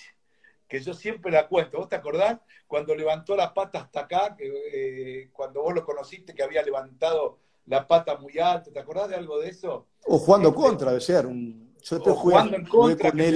que 0.68 0.78
yo 0.80 0.94
siempre 0.94 1.32
la 1.32 1.48
cuento. 1.48 1.78
¿Vos 1.78 1.88
te 1.88 1.96
acordás? 1.96 2.38
cuando 2.66 2.94
levantó 2.94 3.36
la 3.36 3.54
pata 3.54 3.80
hasta 3.80 4.00
acá, 4.00 4.36
que, 4.36 4.52
eh, 4.72 5.30
cuando 5.32 5.62
vos 5.62 5.74
lo 5.74 5.84
conociste, 5.84 6.34
que 6.34 6.42
había 6.42 6.62
levantado 6.62 7.38
la 7.66 7.86
pata 7.86 8.16
muy 8.16 8.38
alta, 8.38 8.70
¿te 8.70 8.78
acordás 8.78 9.08
de 9.08 9.16
algo 9.16 9.40
de 9.40 9.48
eso? 9.48 9.86
O 10.06 10.18
jugando 10.18 10.48
este, 10.48 10.60
contra, 10.60 10.88
debe 10.90 11.00
ser. 11.00 11.26
Un, 11.26 11.74
yo 11.82 11.96
después 11.96 12.16
jugué, 12.16 12.68
con 12.68 13.20
él 13.20 13.34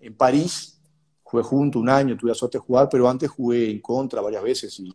en, 0.00 0.16
París, 0.16 0.80
jugué 1.22 1.42
junto 1.42 1.78
un 1.78 1.88
año, 1.88 2.16
tuve 2.16 2.30
la 2.30 2.34
suerte 2.34 2.58
de 2.58 2.64
jugar, 2.64 2.88
pero 2.90 3.08
antes 3.08 3.28
jugué 3.30 3.70
en 3.70 3.80
contra 3.80 4.20
varias 4.20 4.42
veces 4.42 4.78
y 4.80 4.92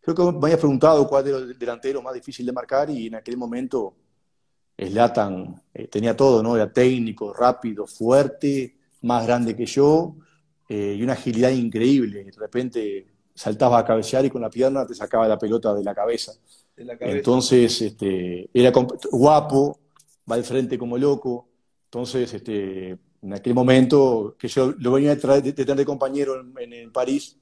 creo 0.00 0.14
que 0.14 0.38
me 0.38 0.46
habías 0.46 0.58
preguntado 0.58 1.06
cuál 1.06 1.26
era 1.26 1.38
el 1.38 1.58
delantero 1.58 2.02
más 2.02 2.14
difícil 2.14 2.44
de 2.44 2.52
marcar 2.52 2.90
y 2.90 3.06
en 3.06 3.14
aquel 3.14 3.36
momento 3.36 3.94
Slatan 4.76 5.62
eh, 5.74 5.88
tenía 5.88 6.16
todo, 6.16 6.42
¿no? 6.42 6.56
Era 6.56 6.72
técnico, 6.72 7.32
rápido, 7.32 7.86
fuerte, 7.86 8.76
más 9.02 9.26
grande 9.26 9.56
que 9.56 9.66
yo 9.66 10.16
eh, 10.68 10.96
y 10.98 11.02
una 11.02 11.14
agilidad 11.14 11.50
increíble. 11.50 12.24
De 12.24 12.32
repente 12.32 13.06
saltaba 13.38 13.78
a 13.78 13.84
cabecear 13.84 14.24
y 14.24 14.30
con 14.30 14.42
la 14.42 14.50
pierna 14.50 14.84
te 14.84 14.94
sacaba 14.94 15.28
la 15.28 15.38
pelota 15.38 15.72
de 15.72 15.84
la 15.84 15.94
cabeza. 15.94 16.32
Entonces, 16.76 17.80
este, 17.80 18.50
era 18.52 18.72
guapo, 19.12 19.78
va 20.28 20.34
al 20.34 20.42
frente 20.42 20.76
como 20.76 20.98
loco. 20.98 21.48
Entonces, 21.84 22.34
este, 22.34 22.98
en 23.22 23.32
aquel 23.32 23.54
momento 23.54 24.34
que 24.36 24.48
yo 24.48 24.74
lo 24.78 24.90
venía 24.90 25.14
de, 25.14 25.42
de, 25.42 25.52
tener 25.52 25.76
de 25.76 25.84
compañero 25.84 26.44
en, 26.58 26.90
París, 26.90 27.38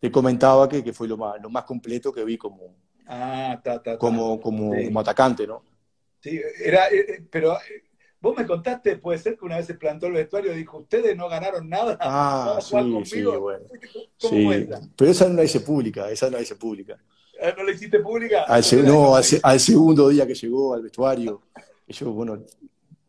te 0.00 0.10
comentaba 0.10 0.68
que, 0.68 0.82
que 0.82 0.92
fue 0.92 1.06
lo 1.06 1.16
más, 1.16 1.40
lo 1.40 1.48
más 1.48 1.62
completo 1.62 2.12
que 2.12 2.24
vi 2.24 2.36
como, 2.36 2.74
ah, 3.06 3.62
como, 4.00 4.40
como, 4.40 4.72
como, 4.84 5.00
atacante, 5.00 5.46
¿no? 5.46 5.62
Sí, 6.18 6.40
era, 6.60 6.88
eh, 6.88 7.06
eh, 7.08 7.26
pero 7.30 7.52
eh, 7.54 7.84
vos 8.20 8.36
me 8.36 8.46
contaste, 8.46 8.96
puede 8.96 9.18
ser 9.18 9.36
que 9.36 9.44
una 9.44 9.56
vez 9.56 9.66
se 9.66 9.74
plantó 9.74 10.06
el 10.06 10.14
vestuario 10.14 10.52
y 10.52 10.56
dijo, 10.56 10.78
ustedes 10.78 11.16
no 11.16 11.28
ganaron 11.28 11.68
nada. 11.68 11.96
Ah, 12.00 12.58
sí, 12.60 12.76
sí, 13.04 13.22
bueno. 13.22 13.64
¿Cómo 14.20 14.52
sí, 14.52 14.68
pero 14.96 15.10
esa 15.10 15.28
no 15.28 15.34
la 15.34 15.44
hice 15.44 15.60
pública, 15.60 16.10
esa 16.10 16.30
no 16.30 16.36
la 16.36 16.42
hice 16.42 16.56
pública. 16.56 16.98
Ah, 17.40 17.52
¿No 17.56 17.64
la 17.64 17.72
hiciste 17.72 18.00
pública? 18.00 18.44
Al, 18.44 18.64
no, 18.84 19.14
al, 19.14 19.60
segundo 19.60 20.08
día 20.08 20.26
que 20.26 20.34
llegó 20.34 20.74
al 20.74 20.82
vestuario, 20.82 21.42
yo, 21.88 22.10
bueno, 22.12 22.42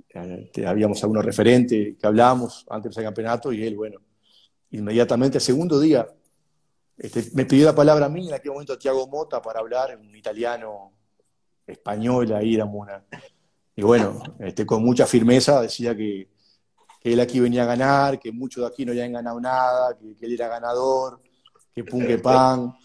este, 0.10 0.68
habíamos 0.68 1.02
algunos 1.04 1.24
referentes 1.24 1.98
que 1.98 2.08
hablábamos 2.08 2.66
antes 2.70 2.94
del 2.94 3.06
campeonato 3.06 3.54
y 3.54 3.66
él, 3.66 3.76
bueno, 3.76 4.02
inmediatamente, 4.72 5.38
el 5.38 5.44
segundo 5.44 5.80
día, 5.80 6.08
este, 6.98 7.24
me 7.34 7.46
pidió 7.46 7.66
la 7.66 7.76
palabra 7.76 8.08
a 8.08 8.10
mí, 8.10 8.28
en 8.28 8.34
aquel 8.34 8.52
momento 8.52 8.78
Tiago 8.78 9.08
Mota, 9.08 9.42
para 9.42 9.60
hablar, 9.60 9.98
un 9.98 10.14
italiano 10.16 10.92
español, 11.66 12.34
ahí 12.34 12.56
éramos 12.56 12.76
una. 12.82 13.04
Y 13.78 13.84
bueno, 13.84 14.20
este, 14.40 14.66
con 14.66 14.84
mucha 14.84 15.06
firmeza 15.06 15.62
decía 15.62 15.96
que, 15.96 16.28
él 17.04 17.20
aquí 17.22 17.40
venía 17.40 17.64
a 17.64 17.68
ganar, 17.68 18.20
que 18.20 18.34
muchos 18.34 18.64
de 18.64 18.68
aquí 18.68 18.84
no 18.84 18.92
habían 18.92 19.14
ganado 19.14 19.40
nada, 19.40 19.96
que, 19.98 20.26
él 20.26 20.34
era 20.34 20.50
ganador, 20.50 21.22
que 21.74 21.84
pum, 21.86 22.06
que 22.06 22.18
pan, 22.18 22.76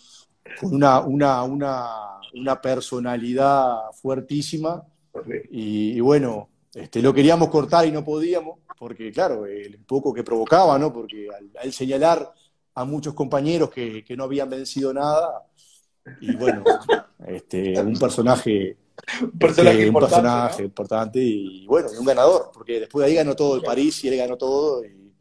con 0.61 0.75
una, 0.75 1.01
una, 1.01 1.43
una, 1.43 1.89
una 2.35 2.61
personalidad 2.61 3.91
fuertísima. 4.01 4.87
Y, 5.51 5.99
bueno, 6.01 6.51
este, 6.75 7.01
lo 7.01 7.13
queríamos 7.13 7.49
cortar 7.49 7.87
y 7.87 7.91
no 7.91 8.05
podíamos, 8.05 8.61
porque 8.79 9.11
claro, 9.11 9.47
el 9.47 9.79
poco 9.85 10.13
que 10.13 10.23
provocaba, 10.23 10.79
¿no? 10.79 10.93
Porque 10.93 11.27
al, 11.61 11.73
señalar 11.73 12.33
a 12.75 12.85
muchos 12.85 13.15
compañeros 13.15 13.71
que, 13.71 14.05
que, 14.05 14.15
no 14.15 14.25
habían 14.25 14.51
vencido 14.51 14.93
nada, 14.93 15.49
y 16.21 16.37
bueno, 16.37 16.63
este, 17.27 17.81
un 17.81 17.99
personaje 17.99 18.77
un 19.23 19.39
personaje, 19.39 20.65
importante, 20.65 21.19
y 21.19 21.67
bueno, 21.67 21.89
y 21.93 21.97
un 21.97 22.05
ganador, 22.05 22.51
porque 22.53 22.81
después 22.81 23.05
de 23.05 23.11
ahí 23.11 23.17
ganó 23.17 23.35
todo 23.35 23.57
el 23.57 23.63
París 23.63 24.03
y 24.05 24.09
él 24.09 24.17
ganó 24.17 24.37
todo. 24.37 24.85
Y, 24.85 25.15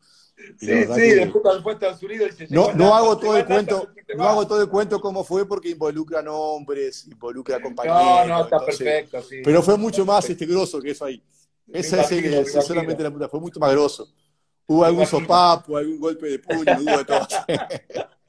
sí, 0.60 0.84
sí, 0.84 1.10
después, 1.12 1.62
fue 1.62 1.72
a 1.72 1.76
Estados 1.76 2.04
Unidos 2.04 2.32
y 2.34 2.48
se 2.48 2.54
no, 2.54 2.74
no 2.74 2.96
hago 2.96 3.18
todo 3.18 3.38
el 3.38 3.46
cuento, 3.46 3.90
no 4.16 4.28
hago 4.28 4.48
todo 4.48 4.62
el 4.62 4.70
cuento 4.70 5.00
cómo 5.00 5.24
fue 5.24 5.48
porque 5.48 5.70
involucra 5.70 6.22
nombres, 6.22 7.08
involucra 7.08 7.62
compañeros. 7.62 8.28
No, 8.28 8.30
no, 8.38 8.44
está 8.44 8.64
perfecto, 8.64 9.22
sí. 9.22 9.42
Pero 9.44 9.62
fue 9.62 9.78
mucho 9.78 10.06
más 10.06 10.30
este 10.30 10.46
grosso 10.46 10.82
que 10.82 10.92
eso 10.92 11.06
ahí. 11.06 11.24
Esa 11.72 12.02
es 12.02 12.66
solamente 12.66 13.04
la 13.04 13.12
puta, 13.12 13.30
fue 13.30 13.40
mucho 13.40 13.60
más 13.60 13.72
grosso. 13.72 14.12
Hubo 14.68 14.86
algún 14.86 15.06
sopapo, 15.06 15.78
algún 15.78 16.00
golpe 16.00 16.28
de 16.28 16.40
puño, 16.40 16.78
hubo 16.80 16.98
de 16.98 17.06
todo. 17.06 17.28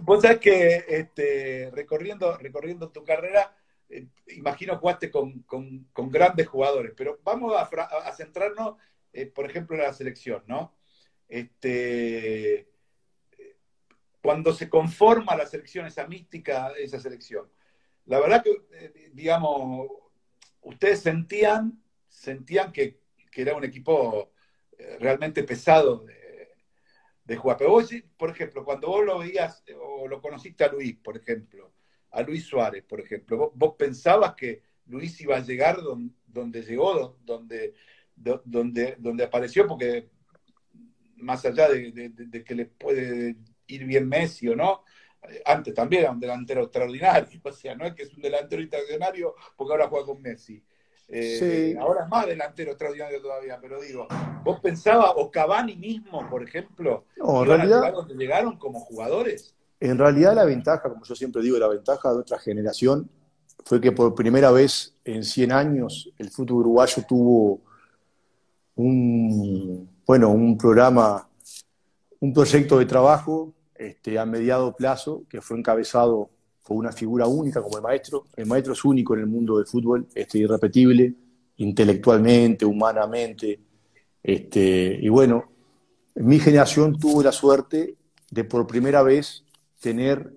Vos 0.00 0.22
sabés 0.22 0.38
que 0.38 0.84
este, 0.88 1.70
recorriendo, 1.72 2.36
recorriendo 2.38 2.90
tu 2.90 3.04
carrera, 3.04 3.54
eh, 3.94 4.08
imagino 4.34 4.76
jugaste 4.76 5.08
con, 5.08 5.42
con, 5.42 6.10
grandes 6.10 6.48
jugadores, 6.48 6.92
pero 6.96 7.20
vamos 7.22 7.54
a, 7.56 8.12
centrarnos, 8.12 8.76
eh, 9.12 9.26
por 9.26 9.48
ejemplo, 9.48 9.76
en 9.76 9.82
la 9.82 9.92
selección, 9.92 10.42
¿no? 10.48 10.74
Este, 11.28 12.68
cuando 14.20 14.52
se 14.52 14.68
conforma 14.68 15.36
la 15.36 15.46
selección, 15.46 15.86
esa 15.86 16.08
mística 16.08 16.72
esa 16.76 16.98
selección, 16.98 17.48
la 18.06 18.18
verdad 18.18 18.42
que, 18.42 18.50
eh, 18.72 19.10
digamos, 19.12 19.86
ustedes 20.62 21.00
sentían, 21.00 21.80
sentían 22.08 22.72
que, 22.72 23.00
que 23.30 23.42
era 23.42 23.54
un 23.56 23.64
equipo 23.64 24.32
realmente 24.98 25.44
pesado 25.44 25.98
de, 26.00 26.50
de 27.24 27.36
jugar. 27.36 27.58
Pero 27.58 27.70
vos, 27.70 27.88
por 28.16 28.30
ejemplo, 28.30 28.64
cuando 28.64 28.88
vos 28.88 29.04
lo 29.04 29.18
veías 29.20 29.62
o 29.80 30.08
lo 30.08 30.20
conociste 30.20 30.64
a 30.64 30.72
Luis, 30.72 30.96
por 30.96 31.16
ejemplo, 31.16 31.73
a 32.14 32.22
Luis 32.22 32.44
Suárez, 32.46 32.84
por 32.84 33.00
ejemplo. 33.00 33.52
¿Vos, 33.54 33.74
pensabas 33.76 34.34
que 34.34 34.62
Luis 34.86 35.20
iba 35.20 35.36
a 35.36 35.40
llegar 35.40 35.78
donde, 36.26 36.62
llegó, 36.62 37.18
donde, 37.24 37.74
donde, 38.14 38.96
donde 38.98 39.24
apareció? 39.24 39.66
Porque 39.66 40.08
más 41.16 41.44
allá 41.44 41.68
de, 41.68 42.44
que 42.44 42.54
le 42.54 42.66
puede 42.66 43.36
ir 43.66 43.84
bien 43.84 44.08
Messi 44.08 44.48
o 44.48 44.56
no, 44.56 44.84
antes 45.44 45.74
también 45.74 46.02
era 46.02 46.12
un 46.12 46.20
delantero 46.20 46.62
extraordinario, 46.62 47.40
o 47.42 47.52
sea, 47.52 47.74
no 47.74 47.84
es 47.86 47.94
que 47.94 48.04
es 48.04 48.14
un 48.14 48.22
delantero 48.22 48.62
extraordinario 48.62 49.34
porque 49.56 49.72
ahora 49.72 49.88
juega 49.88 50.06
con 50.06 50.22
Messi. 50.22 50.62
Eh, 51.08 51.76
ahora 51.78 52.04
es 52.04 52.08
más 52.08 52.26
delantero 52.26 52.70
extraordinario 52.70 53.20
todavía, 53.20 53.58
pero 53.60 53.80
digo, 53.80 54.06
¿vos 54.42 54.60
pensabas, 54.60 55.12
o 55.16 55.30
Cavani 55.30 55.76
mismo, 55.76 56.28
por 56.30 56.42
ejemplo, 56.42 57.04
no, 57.16 57.42
en 57.42 57.48
realidad, 57.48 57.92
llegaron 58.16 58.56
como 58.56 58.80
jugadores? 58.80 59.54
En 59.84 59.98
realidad 59.98 60.34
la 60.34 60.46
ventaja, 60.46 60.88
como 60.88 61.04
yo 61.04 61.14
siempre 61.14 61.42
digo, 61.42 61.58
la 61.58 61.68
ventaja 61.68 62.08
de 62.08 62.14
nuestra 62.14 62.38
generación 62.38 63.06
fue 63.66 63.82
que 63.82 63.92
por 63.92 64.14
primera 64.14 64.50
vez 64.50 64.94
en 65.04 65.22
100 65.22 65.52
años 65.52 66.10
el 66.16 66.30
fútbol 66.30 66.60
uruguayo 66.60 67.02
tuvo 67.06 67.60
un, 68.76 69.86
bueno, 70.06 70.30
un 70.30 70.56
programa, 70.56 71.28
un 72.18 72.32
proyecto 72.32 72.78
de 72.78 72.86
trabajo 72.86 73.52
este, 73.74 74.18
a 74.18 74.24
mediado 74.24 74.74
plazo 74.74 75.24
que 75.28 75.42
fue 75.42 75.58
encabezado 75.58 76.30
por 76.66 76.78
una 76.78 76.90
figura 76.90 77.26
única 77.26 77.60
como 77.60 77.76
el 77.76 77.82
maestro. 77.82 78.24
El 78.36 78.46
maestro 78.46 78.72
es 78.72 78.82
único 78.86 79.12
en 79.12 79.20
el 79.20 79.26
mundo 79.26 79.58
del 79.58 79.66
fútbol, 79.66 80.06
este, 80.14 80.38
irrepetible, 80.38 81.12
intelectualmente, 81.58 82.64
humanamente. 82.64 83.60
Este, 84.22 84.98
y 84.98 85.10
bueno, 85.10 85.44
mi 86.14 86.40
generación 86.40 86.98
tuvo 86.98 87.22
la 87.22 87.32
suerte 87.32 87.96
de 88.30 88.44
por 88.44 88.66
primera 88.66 89.02
vez 89.02 89.44
tener 89.84 90.32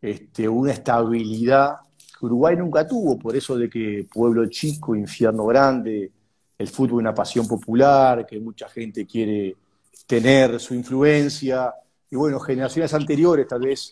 este, 0.00 0.48
una 0.48 0.72
estabilidad 0.72 1.76
que 2.18 2.24
Uruguay 2.24 2.56
nunca 2.56 2.88
tuvo, 2.88 3.18
por 3.18 3.36
eso 3.36 3.58
de 3.58 3.68
que 3.68 4.06
pueblo 4.10 4.46
chico, 4.46 4.96
infierno 4.96 5.44
grande, 5.44 6.10
el 6.56 6.68
fútbol 6.68 7.00
una 7.00 7.14
pasión 7.14 7.46
popular, 7.46 8.24
que 8.24 8.40
mucha 8.40 8.66
gente 8.70 9.06
quiere 9.06 9.54
tener 10.06 10.58
su 10.58 10.74
influencia, 10.74 11.74
y 12.10 12.16
bueno, 12.16 12.40
generaciones 12.40 12.94
anteriores, 12.94 13.46
tal 13.46 13.60
vez 13.60 13.90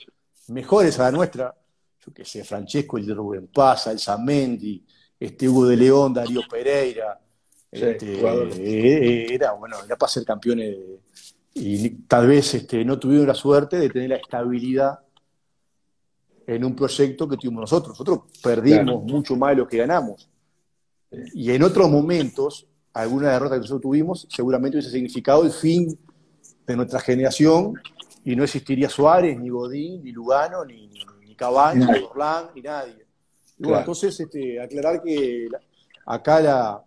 mejores 0.48 0.98
a 0.98 1.02
la 1.02 1.11
nuestra, 1.11 1.54
yo 2.06 2.14
que 2.14 2.24
sé, 2.24 2.42
Francesco, 2.42 2.96
el 2.96 3.04
de 3.04 3.14
Rubén 3.14 3.48
Paz, 3.48 3.88
el 3.88 3.98
Zamendi, 3.98 4.82
este 5.20 5.46
Hugo 5.46 5.66
de 5.66 5.76
León, 5.76 6.14
Darío 6.14 6.40
Pereira, 6.50 7.20
este, 7.70 8.20
eh, 8.22 9.35
era, 9.35 9.52
bueno, 9.52 9.76
era 9.85 9.96
para 9.96 10.11
ser 10.11 10.24
campeones 10.24 10.76
y 11.54 11.90
tal 12.06 12.28
vez 12.28 12.54
este, 12.54 12.84
no 12.84 12.98
tuvieron 12.98 13.26
la 13.26 13.34
suerte 13.34 13.76
de 13.78 13.90
tener 13.90 14.10
la 14.10 14.16
estabilidad 14.16 15.00
en 16.46 16.64
un 16.64 16.74
proyecto 16.74 17.28
que 17.28 17.36
tuvimos 17.36 17.62
nosotros. 17.62 17.90
Nosotros 17.90 18.20
perdimos 18.42 19.04
mucho 19.04 19.36
más 19.36 19.50
de 19.50 19.56
lo 19.56 19.68
que 19.68 19.78
ganamos. 19.78 20.28
Y 21.34 21.50
en 21.50 21.62
otros 21.62 21.90
momentos, 21.90 22.66
alguna 22.94 23.32
derrota 23.32 23.56
que 23.56 23.60
nosotros 23.60 23.82
tuvimos 23.82 24.26
seguramente 24.30 24.78
hubiese 24.78 24.90
significado 24.90 25.44
el 25.44 25.52
fin 25.52 25.98
de 26.66 26.76
nuestra 26.76 27.00
generación 27.00 27.74
y 28.24 28.34
no 28.34 28.44
existiría 28.44 28.88
Suárez, 28.88 29.38
ni 29.38 29.50
Godín, 29.50 30.02
ni 30.02 30.12
Lugano, 30.12 30.64
ni, 30.64 30.88
ni 31.26 31.34
Cavani, 31.34 31.84
ni 31.84 31.98
Orlán, 31.98 32.46
ni 32.54 32.62
nadie. 32.62 33.04
entonces, 33.58 34.18
este, 34.18 34.60
aclarar 34.60 35.02
que 35.02 35.48
acá 36.06 36.40
la, 36.40 36.84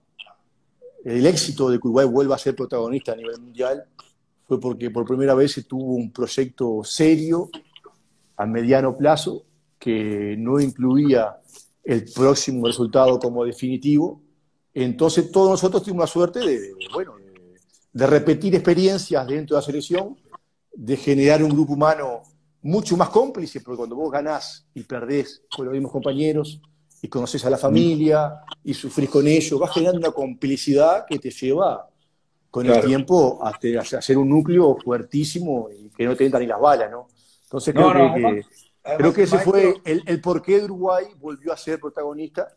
el 1.04 1.26
éxito 1.26 1.70
de 1.70 1.78
que 1.78 1.88
Uruguay 1.88 2.08
vuelva 2.08 2.36
a 2.36 2.40
ser 2.40 2.56
protagonista 2.56 3.12
a 3.12 3.16
nivel 3.16 3.40
mundial 3.40 3.86
fue 4.48 4.60
porque 4.60 4.92
por 4.92 5.06
primera 5.06 5.34
vez 5.34 5.54
se 5.54 5.64
tuvo 5.64 5.96
un 5.96 6.12
proyecto 6.12 6.84
serio 6.84 7.50
a 8.38 8.46
mediano 8.46 8.96
plazo 8.96 9.44
que 9.80 10.36
no 10.38 10.60
incluía 10.60 11.38
el 11.84 12.06
próximo 12.14 12.66
resultado 12.68 13.20
como 13.20 13.46
definitivo. 13.46 14.22
Entonces 14.74 15.32
todos 15.32 15.52
nosotros 15.52 15.84
tuvimos 15.84 16.04
la 16.04 16.08
suerte 16.08 16.40
de, 16.40 16.74
bueno, 16.94 17.14
de, 17.94 18.08
repetir 18.08 18.56
experiencias 18.56 19.26
dentro 19.28 19.56
de 19.56 19.62
la 19.62 19.66
selección, 19.66 20.18
de 20.74 20.98
generar 20.98 21.44
un 21.44 21.52
grupo 21.52 21.74
humano 21.74 22.24
mucho 22.62 22.98
más 22.98 23.10
cómplice, 23.10 23.62
porque 23.62 23.78
cuando 23.78 23.96
vos 23.96 24.12
ganás 24.12 24.66
y 24.74 24.84
perdés 24.84 25.44
con 25.56 25.66
los 25.66 25.74
mismos 25.74 25.92
compañeros 25.92 26.60
y 27.02 27.08
conoces 27.08 27.46
a 27.46 27.50
la 27.50 27.58
familia 27.58 28.42
y 28.64 28.74
sufrís 28.74 29.10
con 29.10 29.28
ellos, 29.28 29.60
vas 29.60 29.72
generando 29.72 30.00
una 30.00 30.12
complicidad 30.12 31.06
que 31.08 31.20
te 31.20 31.30
lleva 31.30 31.88
con 32.56 32.66
el 32.68 32.86
tiempo 32.86 33.42
hacer 33.44 34.18
un 34.18 34.30
núcleo 34.30 34.78
fuertísimo 34.82 35.68
y 35.78 35.90
que 35.90 36.06
no 36.06 36.16
te 36.16 36.24
entran 36.24 36.42
ni 36.42 36.48
las 36.48 36.58
balas, 36.58 36.90
¿no? 36.90 37.10
Entonces 37.44 37.74
creo 37.74 38.14
que, 38.14 38.46
creo 38.98 39.14
que 39.14 39.24
ese 39.24 39.40
fue 39.40 39.76
el, 39.84 40.02
el 40.06 40.22
por 40.22 40.42
qué 40.42 40.64
Uruguay 40.64 41.04
volvió 41.20 41.52
a 41.52 41.58
ser 41.58 41.82
protagonista 41.82 42.48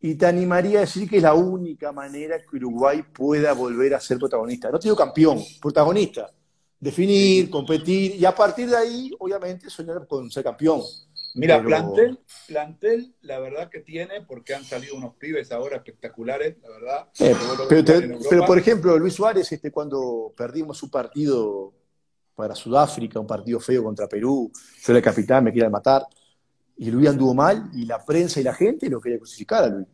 y 0.00 0.14
te 0.14 0.24
animaría 0.24 0.78
a 0.78 0.80
decir 0.80 1.06
que 1.06 1.18
es 1.18 1.22
la 1.22 1.34
única 1.34 1.92
manera 1.92 2.38
que 2.38 2.56
Uruguay 2.56 3.02
pueda 3.12 3.52
volver 3.52 3.94
a 3.94 4.00
ser 4.00 4.16
protagonista. 4.16 4.70
No 4.70 4.78
te 4.78 4.84
digo 4.84 4.96
campeón, 4.96 5.38
protagonista. 5.60 6.32
Definir, 6.78 7.50
competir 7.50 8.16
y 8.16 8.24
a 8.24 8.34
partir 8.34 8.70
de 8.70 8.76
ahí, 8.78 9.10
obviamente, 9.18 9.68
soñar 9.68 10.06
con 10.06 10.30
ser 10.30 10.44
campeón. 10.44 10.80
Mira, 11.34 11.62
plantel, 11.62 12.18
plantel, 12.48 13.14
la 13.22 13.38
verdad 13.38 13.70
que 13.70 13.80
tiene, 13.80 14.22
porque 14.22 14.54
han 14.54 14.64
salido 14.64 14.96
unos 14.96 15.14
pibes 15.14 15.52
ahora 15.52 15.76
espectaculares, 15.76 16.56
la 16.62 16.68
verdad. 16.70 17.08
Eh, 17.20 17.36
pero, 18.28 18.44
por 18.44 18.58
ejemplo, 18.58 18.98
Luis 18.98 19.14
Suárez, 19.14 19.50
este, 19.52 19.70
cuando 19.70 20.32
perdimos 20.36 20.78
su 20.78 20.90
partido 20.90 21.72
para 22.34 22.54
Sudáfrica, 22.54 23.20
un 23.20 23.26
partido 23.26 23.60
feo 23.60 23.84
contra 23.84 24.08
Perú, 24.08 24.50
yo 24.54 24.92
era 24.92 24.98
el 24.98 25.04
capitán, 25.04 25.44
me 25.44 25.52
querían 25.52 25.70
matar 25.70 26.06
y 26.76 26.90
Luis 26.90 27.10
anduvo 27.10 27.34
mal 27.34 27.70
y 27.74 27.84
la 27.84 28.02
prensa 28.02 28.40
y 28.40 28.42
la 28.42 28.54
gente 28.54 28.88
lo 28.88 29.02
quería 29.02 29.18
crucificar 29.18 29.64
a 29.64 29.68
Luis. 29.68 29.86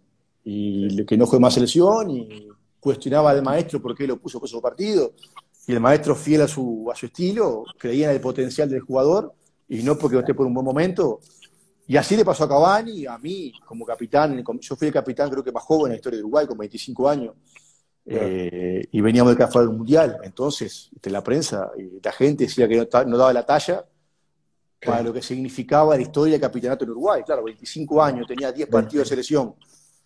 Y 0.45 1.05
que 1.05 1.17
no 1.17 1.27
fue 1.27 1.41
más 1.41 1.55
selección 1.55 2.09
y 2.13 2.49
cuestionaba 2.79 3.33
al 3.33 3.43
maestro 3.43 3.83
por 3.83 3.97
qué 3.97 4.07
lo 4.07 4.21
puso 4.21 4.39
por 4.39 4.49
su 4.49 4.63
partido. 4.63 5.13
Y 5.67 5.73
el 5.73 5.81
maestro, 5.81 6.15
fiel 6.15 6.43
a 6.43 6.49
su, 6.49 6.89
a 6.93 6.95
su 6.95 7.07
estilo, 7.07 7.65
creía 7.77 8.11
en 8.11 8.15
el 8.15 8.21
potencial 8.21 8.71
del 8.71 8.83
jugador 8.83 9.35
y 9.69 9.83
no 9.83 9.97
porque 9.97 10.15
no 10.15 10.21
esté 10.21 10.35
por 10.35 10.47
un 10.47 10.55
buen 10.55 10.65
momento. 10.65 11.21
Y 11.89 11.97
así 11.97 12.17
le 12.17 12.25
pasó 12.25 12.45
a 12.45 12.49
Cavani, 12.49 13.07
a 13.07 13.17
mí, 13.19 13.53
como 13.65 13.85
capitán. 13.85 14.43
Yo 14.61 14.77
fui 14.77 14.89
el 14.89 14.95
capitán, 14.95 15.31
creo 15.31 15.45
que 15.45 15.53
más 15.53 15.63
joven 15.63 15.87
en 15.87 15.91
la 15.93 15.97
historia 15.97 16.17
de 16.19 16.25
Uruguay, 16.25 16.47
con 16.47 16.59
25 16.59 17.09
años. 17.09 17.35
Eh, 18.05 18.87
y 18.91 19.01
veníamos 19.01 19.37
de 19.37 19.45
que 19.45 19.59
del 19.59 19.71
Mundial. 19.71 20.19
Entonces, 20.23 20.91
este, 20.95 21.11
la 21.11 21.23
prensa 21.23 21.71
y 21.77 22.01
la 22.03 22.13
gente 22.13 22.45
decía 22.45 22.69
que 22.69 22.77
no, 22.77 23.05
no 23.05 23.17
daba 23.17 23.33
la 23.33 23.47
talla 23.47 23.85
para 24.85 25.03
lo 25.03 25.13
que 25.13 25.23
significaba 25.23 25.97
la 25.97 26.03
historia 26.03 26.33
del 26.33 26.41
capitanato 26.41 26.85
en 26.85 26.91
Uruguay. 26.91 27.23
Claro, 27.25 27.45
25 27.45 28.03
años, 28.03 28.27
tenía 28.27 28.53
10 28.53 28.69
partidos 28.69 29.07
de 29.07 29.09
selección. 29.11 29.55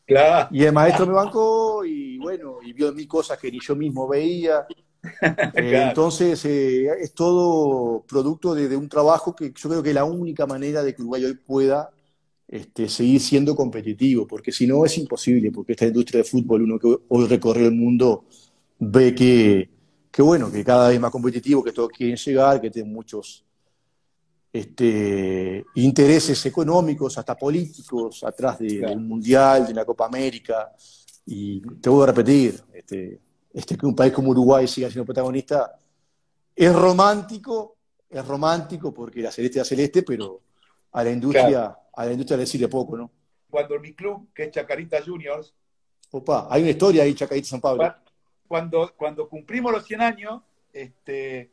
Claro. 0.06 0.48
Y 0.50 0.64
el 0.64 0.72
maestro 0.72 1.06
me 1.06 1.12
bancó 1.12 1.84
y 1.84 2.18
bueno, 2.18 2.58
y 2.62 2.72
vio 2.72 2.92
mil 2.92 3.06
cosas 3.06 3.38
que 3.38 3.50
ni 3.50 3.60
yo 3.60 3.76
mismo 3.76 4.08
veía. 4.08 4.66
Eh, 5.54 5.86
entonces, 5.88 6.44
eh, 6.44 6.86
es 7.00 7.12
todo 7.12 8.04
producto 8.06 8.54
de, 8.54 8.76
un 8.76 8.88
trabajo 8.88 9.34
que 9.34 9.52
yo 9.54 9.68
creo 9.68 9.82
que 9.82 9.90
es 9.90 9.94
la 9.94 10.04
única 10.04 10.46
manera 10.46 10.82
de 10.82 10.94
que 10.94 11.02
Uruguay 11.02 11.24
hoy 11.24 11.34
pueda 11.34 11.90
este, 12.46 12.88
seguir 12.88 13.20
siendo 13.20 13.54
competitivo, 13.54 14.26
porque 14.26 14.52
si 14.52 14.66
no 14.66 14.84
es 14.84 14.98
imposible, 14.98 15.50
porque 15.50 15.72
esta 15.72 15.86
industria 15.86 16.18
de 16.18 16.24
fútbol, 16.24 16.62
uno 16.62 16.78
que 16.78 16.96
hoy 17.08 17.26
recorre 17.26 17.66
el 17.66 17.72
mundo, 17.72 18.24
ve 18.78 19.14
que, 19.14 19.70
que 20.10 20.22
bueno, 20.22 20.50
que 20.50 20.64
cada 20.64 20.88
vez 20.88 21.00
más 21.00 21.10
competitivo, 21.10 21.64
que 21.64 21.72
todos 21.72 21.90
quieren 21.90 22.16
llegar, 22.16 22.60
que 22.60 22.70
tienen 22.70 22.92
muchos 22.92 23.44
este, 24.52 25.64
intereses 25.76 26.44
económicos, 26.46 27.16
hasta 27.16 27.36
políticos, 27.36 28.24
atrás 28.24 28.58
de, 28.58 28.84
un 28.86 29.06
mundial, 29.06 29.66
de 29.66 29.74
la 29.74 29.84
Copa 29.84 30.06
América. 30.06 30.72
Y 31.26 31.60
te 31.80 31.88
voy 31.88 32.02
a 32.02 32.06
repetir, 32.06 32.60
este, 32.72 33.20
este, 33.52 33.76
que 33.76 33.86
un 33.86 33.94
país 33.94 34.12
como 34.12 34.30
Uruguay 34.30 34.66
siga 34.66 34.88
siendo 34.88 35.06
protagonista 35.06 35.78
es 36.54 36.74
romántico, 36.74 37.76
es 38.08 38.26
romántico 38.26 38.92
porque 38.92 39.22
la 39.22 39.32
celeste 39.32 39.60
es 39.60 39.68
celeste, 39.68 40.02
pero 40.02 40.40
a 40.92 41.04
la 41.04 41.10
industria, 41.10 41.76
a 41.92 42.04
la 42.04 42.12
industria 42.12 42.36
le 42.36 42.46
sirve 42.46 42.68
poco, 42.68 42.96
¿no? 42.96 43.10
Cuando 43.48 43.78
mi 43.80 43.94
club, 43.94 44.28
que 44.34 44.44
es 44.44 44.50
Chacarita 44.50 45.02
Juniors. 45.04 45.54
Opa, 46.10 46.48
hay 46.50 46.62
una 46.62 46.70
historia 46.70 47.02
ahí, 47.02 47.14
Chacarita 47.14 47.48
San 47.48 47.60
Pablo. 47.60 47.94
Cuando, 48.46 48.92
cuando 48.96 49.28
cumplimos 49.28 49.72
los 49.72 49.86
100 49.86 50.00
años, 50.00 50.42
este, 50.72 51.50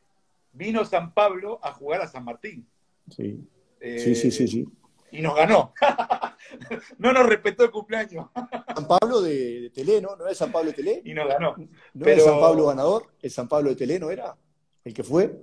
vino 0.51 0.83
San 0.85 1.13
Pablo 1.13 1.59
a 1.63 1.71
jugar 1.73 2.01
a 2.01 2.07
San 2.07 2.23
Martín. 2.23 2.67
Sí. 3.09 3.47
sí, 3.79 4.15
sí, 4.15 4.31
sí, 4.31 4.47
sí. 4.47 4.67
Y 5.11 5.21
nos 5.21 5.35
ganó. 5.35 5.73
no 6.97 7.13
nos 7.13 7.25
respetó 7.25 7.63
el 7.63 7.71
cumpleaños. 7.71 8.27
San 8.75 8.87
Pablo 8.87 9.21
de, 9.21 9.71
Telé, 9.73 10.01
¿no? 10.01 10.15
¿No 10.15 10.27
es 10.27 10.37
San 10.37 10.51
Pablo 10.51 10.71
de 10.71 10.75
Telé? 10.75 11.01
Y 11.05 11.13
nos 11.13 11.27
ganó. 11.27 11.55
¿No 11.57 12.05
Pero... 12.05 12.23
San 12.23 12.39
Pablo 12.39 12.67
ganador? 12.67 13.07
¿El 13.21 13.31
San 13.31 13.47
Pablo 13.47 13.69
de 13.69 13.75
Telé 13.75 13.99
no 13.99 14.09
era? 14.09 14.35
¿El 14.83 14.93
que 14.93 15.03
fue? 15.03 15.33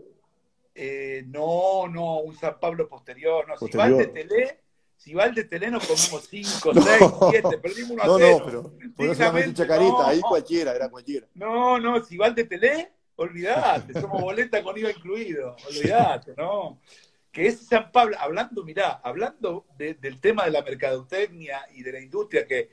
Eh, 0.74 1.24
no, 1.26 1.86
no, 1.88 2.18
un 2.18 2.36
San 2.36 2.58
Pablo 2.58 2.88
posterior. 2.88 3.46
No, 3.48 3.56
si 3.56 3.76
va 3.76 3.86
el 3.86 3.98
de 3.98 4.06
Telé, 4.08 4.60
si 4.96 5.14
va 5.14 5.24
el 5.24 5.34
de 5.34 5.44
Telé 5.44 5.70
nos 5.70 5.86
comemos 5.86 6.26
5, 6.28 6.72
6, 6.72 6.84
7, 7.30 7.58
perdimos 7.58 7.90
uno 7.90 8.02
a 8.02 8.06
No, 8.06 8.18
no, 8.18 8.44
pero 8.44 8.62
por 8.96 9.06
eso 9.06 9.14
se 9.14 9.54
chacarita, 9.54 10.08
ahí 10.08 10.20
cualquiera, 10.20 10.74
era 10.74 10.88
cualquiera. 10.88 11.26
No, 11.34 11.78
no, 11.78 12.02
si 12.02 12.16
va 12.16 12.26
el 12.26 12.34
de 12.34 12.44
Telé, 12.44 12.92
olvidate, 13.16 14.00
somos 14.00 14.20
boleta 14.20 14.62
con 14.62 14.76
IVA 14.76 14.90
incluido, 14.90 15.56
olvidate, 15.68 16.34
¿no? 16.36 16.80
Que 17.34 17.48
es 17.48 17.66
San 17.66 17.90
Pablo, 17.90 18.16
hablando, 18.20 18.62
mirá, 18.62 19.00
hablando 19.02 19.66
del 19.76 20.20
tema 20.20 20.44
de 20.44 20.52
la 20.52 20.62
mercadotecnia 20.62 21.66
y 21.74 21.82
de 21.82 21.90
la 21.90 22.00
industria, 22.00 22.46
que, 22.46 22.70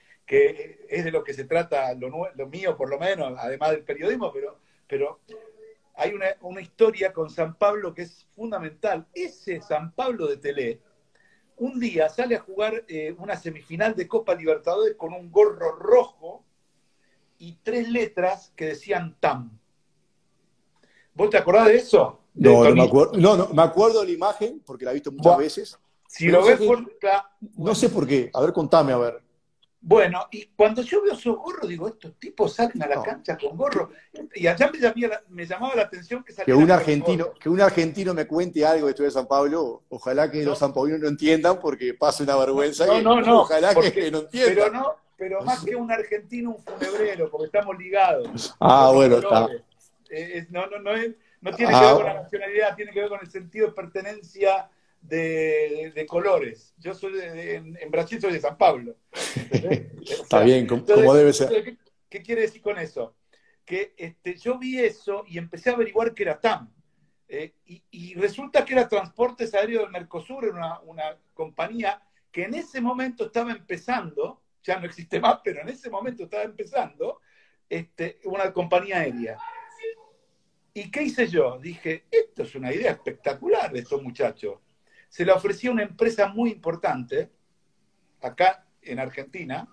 es 0.88 1.04
de 1.04 1.12
lo 1.12 1.24
que 1.24 1.34
se 1.34 1.46
trata, 1.46 1.96
lo, 1.96 2.12
mío 2.48 2.78
por 2.78 2.88
lo 2.88 3.00
menos, 3.00 3.34
además 3.40 3.72
del 3.72 3.84
periodismo, 3.84 4.32
pero, 4.32 4.60
pero 4.88 5.20
hay 5.96 6.14
una, 6.14 6.62
historia 6.62 7.12
con 7.12 7.32
San 7.32 7.56
Pablo 7.56 7.96
que 7.96 8.04
es 8.04 8.28
fundamental. 8.36 9.08
Ese 9.16 9.62
San 9.62 9.94
Pablo 9.94 10.28
de 10.28 10.38
Telé, 10.38 10.80
un 11.58 11.80
día 11.80 12.08
sale 12.08 12.36
a 12.36 12.42
jugar 12.42 12.86
eh, 12.88 13.16
una 13.18 13.38
semifinal 13.38 13.96
de 13.96 14.08
Copa 14.08 14.36
Libertadores 14.36 14.96
con 14.96 15.12
un 15.12 15.32
gorro 15.32 15.72
rojo 15.72 16.46
y 17.40 17.58
tres 17.64 17.90
letras 17.90 18.54
que 18.56 18.68
decían 18.68 19.18
TAM. 19.20 19.58
¿Vos 21.16 21.32
te 21.32 21.38
acordás 21.38 21.66
de 21.66 21.78
eso? 21.78 22.21
No, 22.34 22.64
no 22.64 22.76
me 22.76 22.84
acuerdo. 22.84 23.14
No, 23.18 23.38
no, 23.38 23.48
me 23.50 23.62
acuerdo 23.62 24.02
de 24.02 24.08
la 24.08 24.14
imagen, 24.14 24.62
porque 24.66 24.86
la 24.86 24.92
he 24.92 24.96
visto 24.96 25.12
muchas 25.12 25.38
veces. 25.38 25.80
Si 26.08 26.28
lo 26.28 26.44
ves 26.44 26.60
por 26.60 26.86
No 27.58 27.74
sé 27.76 27.90
por 27.90 28.06
qué. 28.06 28.30
A 28.34 28.42
ver, 28.42 28.54
contame, 28.54 28.94
a 28.94 28.98
ver. 28.98 29.22
Bueno, 29.84 30.28
y 30.30 30.46
cuando 30.56 30.84
yo 30.84 31.02
veo 31.02 31.14
esos 31.14 31.36
gorros, 31.38 31.68
digo, 31.68 31.88
estos 31.88 32.14
tipos 32.20 32.54
salen 32.54 32.84
a 32.84 32.88
la 32.88 33.02
cancha 33.02 33.36
con 33.36 33.58
gorro. 33.58 33.90
Y 34.36 34.46
allá 34.46 34.72
me, 35.30 35.46
llamaba 35.48 35.76
la 35.76 35.82
atención 35.84 36.24
que 36.24 36.36
Que 36.36 36.54
un 36.54 36.70
argentino, 36.70 37.34
que 37.34 37.50
un 37.50 37.60
argentino 37.60 38.14
me 38.14 38.28
cuente 38.28 38.64
algo 38.64 38.86
de 38.86 38.92
esto 38.92 39.02
de 39.02 39.10
San 39.10 39.26
Pablo, 39.26 39.82
ojalá 39.90 40.30
que 40.30 40.44
los 40.44 40.60
sanpaulinos 40.60 41.02
no 41.02 41.08
entiendan, 41.08 41.60
porque 41.60 41.96
pasa 41.96 42.24
una 42.24 42.36
vergüenza. 42.36 42.86
No, 42.86 43.02
no, 43.02 43.22
no. 43.22 43.42
Ojalá 43.42 43.74
que 43.74 43.82
no 44.12 44.20
entiendan. 44.20 44.56
Pero 44.56 44.72
no, 44.72 44.96
pero 45.18 45.42
más 45.42 45.64
que 45.66 45.76
un 45.76 45.92
argentino, 45.92 46.52
un 46.52 46.64
funebrero, 46.64 47.32
porque 47.32 47.48
estamos 47.48 47.76
ligados. 47.80 48.54
Ah, 48.60 48.92
bueno, 48.94 49.18
está. 49.18 49.48
no, 50.50 50.68
no, 50.68 50.80
no 50.80 50.94
es 50.94 51.16
no 51.42 51.54
tiene 51.56 51.74
que 51.74 51.80
ver 51.80 51.94
con 51.96 52.06
la 52.06 52.12
ah. 52.12 52.22
nacionalidad, 52.24 52.76
tiene 52.76 52.92
que 52.92 53.00
ver 53.00 53.10
con 53.10 53.20
el 53.20 53.30
sentido 53.30 53.68
de 53.68 53.74
pertenencia 53.74 54.70
de, 55.02 56.06
colores. 56.08 56.74
Yo 56.78 56.94
soy 56.94 57.14
en, 57.20 57.76
Brasil 57.90 58.22
soy 58.22 58.34
de 58.34 58.40
San 58.40 58.58
Pablo. 58.58 58.96
Está 59.12 60.42
bien, 60.42 60.68
como 60.68 61.14
debe 61.14 61.34
ser. 61.34 61.78
¿qué, 62.10 62.22
quiere 62.22 62.42
decir 62.42 62.62
con 62.62 62.78
eso? 62.78 63.16
Que 63.66 63.94
este, 63.98 64.36
yo 64.38 64.58
vi 64.60 64.80
eso 64.80 65.24
y 65.28 65.38
empecé 65.38 65.70
a 65.70 65.74
averiguar 65.74 66.14
qué 66.14 66.24
era 66.24 66.40
TAM. 66.40 66.72
Eh, 67.28 67.54
y, 67.66 68.14
resulta 68.16 68.66
que 68.66 68.74
era 68.74 68.90
Transportes 68.90 69.54
Aéreos 69.54 69.84
del 69.84 69.92
Mercosur, 69.92 70.46
una, 70.50 70.82
una 70.82 71.18
compañía 71.34 72.02
que 72.32 72.44
en 72.44 72.56
ese 72.56 72.82
momento 72.82 73.26
estaba 73.26 73.52
empezando, 73.52 74.42
ya 74.64 74.80
no 74.80 74.86
existe 74.86 75.20
más, 75.20 75.40
pero 75.44 75.62
en 75.62 75.70
ese 75.70 75.90
momento 75.90 76.24
estaba 76.24 76.44
empezando, 76.44 77.22
este, 77.70 78.20
una 78.26 78.52
compañía 78.52 79.00
aérea. 79.00 79.38
¿Y 80.74 80.90
qué 80.90 81.04
hice 81.04 81.28
yo? 81.28 81.60
Dije, 81.60 82.06
esto 82.10 82.44
es 82.44 82.56
una 82.56 82.74
idea 82.74 82.92
espectacular 82.92 83.72
de 83.72 83.80
estos 83.80 84.02
muchachos. 84.02 84.60
Se 85.10 85.26
la 85.26 85.36
ofrecí 85.36 85.68
a 85.68 85.72
una 85.72 85.84
empresa 85.84 86.28
muy 86.28 86.52
importante, 86.52 87.30
acá 88.22 88.66
en 88.82 89.00
Argentina, 89.00 89.68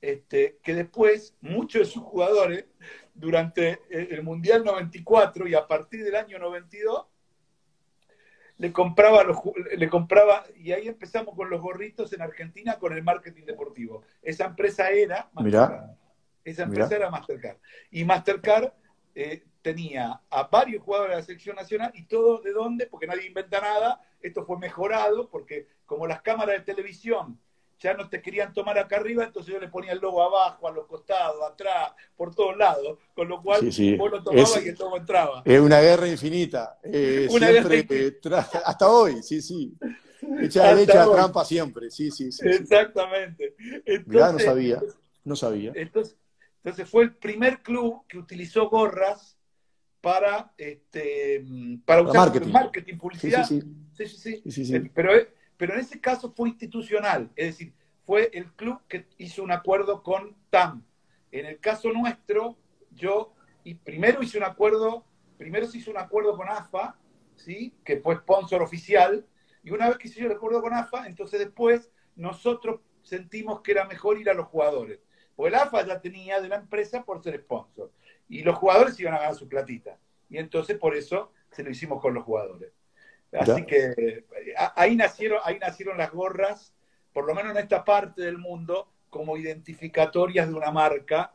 este, 0.00 0.58
que 0.62 0.74
después 0.74 1.36
muchos 1.40 1.80
de 1.80 1.92
sus 1.92 2.02
jugadores, 2.02 2.66
durante 3.14 3.80
el 3.90 4.22
Mundial 4.22 4.64
94 4.64 5.46
y 5.46 5.54
a 5.54 5.66
partir 5.66 6.04
del 6.04 6.16
año 6.16 6.38
92, 6.38 7.06
le 8.58 8.72
compraba, 8.72 9.24
los, 9.24 9.38
le 9.76 9.88
compraba, 9.88 10.44
y 10.56 10.72
ahí 10.72 10.88
empezamos 10.88 11.34
con 11.34 11.50
los 11.50 11.60
gorritos 11.60 12.12
en 12.12 12.22
Argentina 12.22 12.78
con 12.78 12.92
el 12.92 13.02
marketing 13.02 13.44
deportivo. 13.44 14.02
Esa 14.22 14.44
empresa 14.46 14.90
era 14.90 15.30
Mastercard. 15.32 15.90
Esa 16.44 16.62
empresa 16.64 16.96
era 16.96 17.10
Mastercard. 17.10 17.56
Y 17.90 18.04
Mastercard 18.04 18.72
eh, 19.14 19.44
tenía 19.62 20.20
a 20.28 20.42
varios 20.44 20.82
jugadores 20.82 21.12
de 21.12 21.20
la 21.20 21.26
selección 21.26 21.56
nacional 21.56 21.92
y 21.94 22.04
todo 22.04 22.40
de 22.42 22.52
dónde, 22.52 22.86
porque 22.86 23.06
nadie 23.06 23.26
inventa 23.26 23.60
nada, 23.60 24.00
esto 24.20 24.44
fue 24.44 24.58
mejorado, 24.58 25.28
porque 25.30 25.68
como 25.86 26.06
las 26.06 26.20
cámaras 26.22 26.56
de 26.56 26.74
televisión 26.74 27.38
ya 27.78 27.94
no 27.94 28.08
te 28.08 28.22
querían 28.22 28.52
tomar 28.52 28.78
acá 28.78 28.96
arriba, 28.96 29.24
entonces 29.24 29.52
yo 29.52 29.58
le 29.58 29.68
ponía 29.68 29.92
el 29.92 29.98
logo 29.98 30.22
abajo, 30.22 30.68
a 30.68 30.70
los 30.70 30.86
costados, 30.86 31.42
atrás, 31.42 31.92
por 32.16 32.32
todos 32.32 32.56
lados, 32.56 32.98
con 33.14 33.28
lo 33.28 33.42
cual 33.42 33.60
vos 33.98 34.10
lo 34.10 34.22
tomabas 34.22 34.64
y 34.64 34.68
el 34.68 34.76
logo 34.76 34.96
entraba. 34.96 35.42
Es 35.44 35.60
una 35.60 35.80
guerra 35.80 36.08
infinita. 36.08 36.78
Eh, 36.84 37.26
siempre, 37.28 38.18
hasta 38.64 38.88
hoy, 38.88 39.22
sí, 39.22 39.42
sí. 39.42 39.76
Echa, 40.40 40.80
echa 40.80 41.10
trampa 41.10 41.44
siempre, 41.44 41.90
sí, 41.90 42.12
sí, 42.12 42.30
sí. 42.30 42.48
Exactamente. 42.48 43.56
Entonces, 43.84 44.32
no 44.32 44.38
sabía, 44.38 44.82
no 45.24 45.34
sabía. 45.34 45.72
Entonces, 45.74 46.16
entonces 46.62 46.88
fue 46.88 47.02
el 47.02 47.16
primer 47.16 47.62
club 47.62 48.06
que 48.06 48.18
utilizó 48.18 48.68
gorras 48.68 49.36
para, 50.02 50.52
este, 50.58 51.42
para 51.86 52.02
usar 52.02 52.16
marketing. 52.16 52.52
marketing, 52.52 52.98
publicidad. 52.98 53.44
Sí, 53.46 53.62
sí, 53.94 54.06
sí. 54.06 54.42
sí, 54.50 54.64
sí. 54.66 54.90
Pero, 54.92 55.12
pero 55.56 55.74
en 55.74 55.80
ese 55.80 55.98
caso 56.00 56.34
fue 56.36 56.50
institucional, 56.50 57.30
es 57.36 57.46
decir, 57.46 57.72
fue 58.04 58.28
el 58.34 58.52
club 58.52 58.80
que 58.88 59.06
hizo 59.16 59.42
un 59.42 59.52
acuerdo 59.52 60.02
con 60.02 60.36
TAM. 60.50 60.84
En 61.30 61.46
el 61.46 61.60
caso 61.60 61.92
nuestro, 61.92 62.58
yo 62.90 63.32
y 63.64 63.74
primero 63.74 64.22
hice 64.22 64.38
un 64.38 64.44
acuerdo, 64.44 65.06
primero 65.38 65.66
se 65.66 65.78
hizo 65.78 65.92
un 65.92 65.98
acuerdo 65.98 66.36
con 66.36 66.48
AFA, 66.48 66.98
¿sí? 67.36 67.72
que 67.84 67.98
fue 67.98 68.16
sponsor 68.16 68.60
oficial, 68.60 69.24
y 69.62 69.70
una 69.70 69.88
vez 69.88 69.98
que 69.98 70.08
se 70.08 70.18
hizo 70.18 70.26
el 70.26 70.36
acuerdo 70.36 70.60
con 70.60 70.74
AFA, 70.74 71.06
entonces 71.06 71.38
después 71.38 71.90
nosotros 72.16 72.80
sentimos 73.02 73.60
que 73.60 73.70
era 73.70 73.84
mejor 73.84 74.20
ir 74.20 74.28
a 74.28 74.34
los 74.34 74.48
jugadores. 74.48 74.98
Porque 75.36 75.54
el 75.54 75.62
AFA 75.62 75.86
ya 75.86 76.00
tenía 76.00 76.40
de 76.40 76.48
la 76.48 76.56
empresa 76.56 77.04
por 77.04 77.22
ser 77.22 77.40
sponsor. 77.40 77.92
Y 78.32 78.42
los 78.44 78.56
jugadores 78.56 78.98
iban 78.98 79.12
a 79.12 79.18
ganar 79.18 79.34
su 79.34 79.46
platita. 79.46 79.98
Y 80.30 80.38
entonces 80.38 80.78
por 80.78 80.96
eso 80.96 81.32
se 81.50 81.62
lo 81.62 81.70
hicimos 81.70 82.00
con 82.00 82.14
los 82.14 82.24
jugadores. 82.24 82.72
Así 83.30 83.66
que 83.66 84.24
ahí 84.74 84.96
nacieron, 84.96 85.38
ahí 85.44 85.58
nacieron 85.58 85.98
las 85.98 86.10
gorras, 86.10 86.72
por 87.12 87.26
lo 87.26 87.34
menos 87.34 87.52
en 87.52 87.58
esta 87.58 87.84
parte 87.84 88.22
del 88.22 88.38
mundo, 88.38 88.90
como 89.10 89.36
identificatorias 89.36 90.48
de 90.48 90.54
una 90.54 90.70
marca 90.70 91.34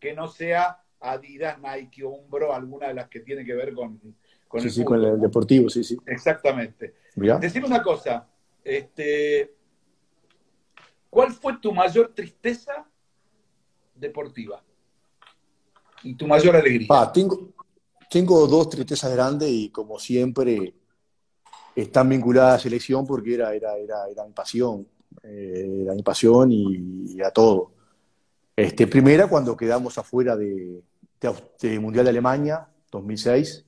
que 0.00 0.14
no 0.14 0.26
sea 0.26 0.82
Adidas, 1.00 1.58
Nike 1.58 2.02
Umbro, 2.02 2.54
alguna 2.54 2.88
de 2.88 2.94
las 2.94 3.08
que 3.08 3.20
tiene 3.20 3.44
que 3.44 3.54
ver 3.54 3.74
con, 3.74 4.00
con 4.48 4.66
el, 4.66 4.84
con 4.84 5.04
el 5.04 5.20
deportivo, 5.20 5.68
sí, 5.68 5.84
sí. 5.84 5.98
Exactamente. 6.06 6.94
Decir 7.14 7.62
una 7.62 7.82
cosa, 7.82 8.26
este, 8.64 9.54
¿cuál 11.10 11.30
fue 11.30 11.58
tu 11.58 11.74
mayor 11.74 12.14
tristeza 12.14 12.88
deportiva? 13.94 14.64
Y 16.02 16.14
tu 16.14 16.26
mayor 16.26 16.56
alegría. 16.56 17.12
tengo, 17.12 18.46
dos 18.46 18.70
tristezas 18.70 19.12
grandes 19.12 19.50
y 19.50 19.70
como 19.70 19.98
siempre 19.98 20.74
están 21.74 22.08
vinculadas 22.08 22.50
a 22.50 22.54
la 22.54 22.58
selección 22.60 23.06
porque 23.06 23.34
era, 23.34 23.54
era, 23.54 23.76
era, 23.76 24.08
era 24.08 24.24
mi 24.24 24.32
pasión, 24.32 24.86
eh, 25.22 25.80
era 25.82 25.94
mi 25.94 26.02
pasión 26.02 26.50
y, 26.52 27.20
a 27.22 27.30
todo. 27.30 27.72
Este, 28.54 28.86
primera, 28.86 29.28
cuando 29.28 29.56
quedamos 29.56 29.96
afuera 29.98 30.36
de, 30.36 30.82
Mundial 31.80 32.04
de 32.04 32.10
Alemania, 32.10 32.68
2006, 32.90 33.64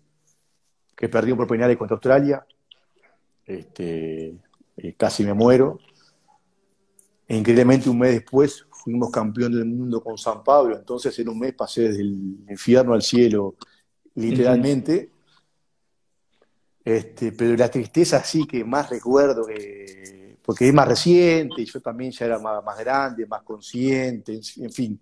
que 0.97 1.09
perdimos 1.09 1.39
por 1.39 1.49
penales 1.49 1.77
contra 1.77 1.95
Australia, 1.95 2.45
este, 3.45 4.35
eh, 4.77 4.95
casi 4.97 5.25
me 5.25 5.35
muero. 5.35 5.79
E 7.27 7.37
increíblemente 7.37 7.89
un 7.89 7.99
mes 7.99 8.13
después 8.13 8.67
fuimos 8.91 9.11
campeón 9.11 9.53
del 9.53 9.67
mundo 9.67 10.03
con 10.03 10.19
San 10.19 10.43
Pablo, 10.43 10.77
entonces 10.77 11.17
en 11.19 11.29
un 11.29 11.39
mes 11.39 11.55
pasé 11.55 11.83
desde 11.83 12.03
el 12.03 12.45
infierno 12.49 12.93
al 12.93 13.03
cielo, 13.03 13.55
literalmente. 14.15 15.11
Este, 16.85 17.33
pero 17.33 17.57
la 17.57 17.71
tristeza 17.71 18.23
sí 18.25 18.47
que 18.47 18.65
más 18.65 18.91
recuerdo, 18.91 19.47
porque 20.43 20.69
es 20.69 20.75
más 20.75 20.89
reciente, 20.89 21.63
y 21.63 21.67
yo 21.67 21.81
también 21.81 22.11
ya 22.11 22.27
era 22.27 22.39
más, 22.39 22.79
grande, 22.79 23.27
más 23.27 23.43
consciente, 23.43 24.41
en 24.57 24.73
fin. 24.73 25.01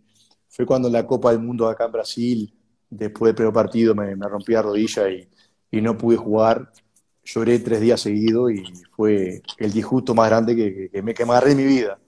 Fue 0.48 0.66
cuando 0.66 0.88
en 0.88 0.94
la 0.94 1.06
Copa 1.06 1.30
del 1.30 1.40
Mundo 1.40 1.68
acá 1.68 1.86
en 1.86 1.92
Brasil, 1.92 2.54
después 2.90 3.28
del 3.28 3.36
primer 3.36 3.52
partido, 3.52 3.94
me, 3.94 4.14
rompí 4.14 4.52
la 4.52 4.62
rodilla 4.62 5.08
y, 5.08 5.28
no 5.80 5.96
pude 5.96 6.16
jugar. 6.16 6.72
Lloré 7.24 7.58
tres 7.58 7.80
días 7.80 8.00
seguidos 8.00 8.50
y 8.52 8.64
fue 8.96 9.42
el 9.58 9.72
disgusto 9.72 10.14
más 10.14 10.30
grande 10.30 10.56
que, 10.56 11.02
me, 11.02 11.12
que 11.12 11.22
agarré 11.22 11.52
en 11.52 11.56
mi 11.58 11.64
vida. 11.64 11.98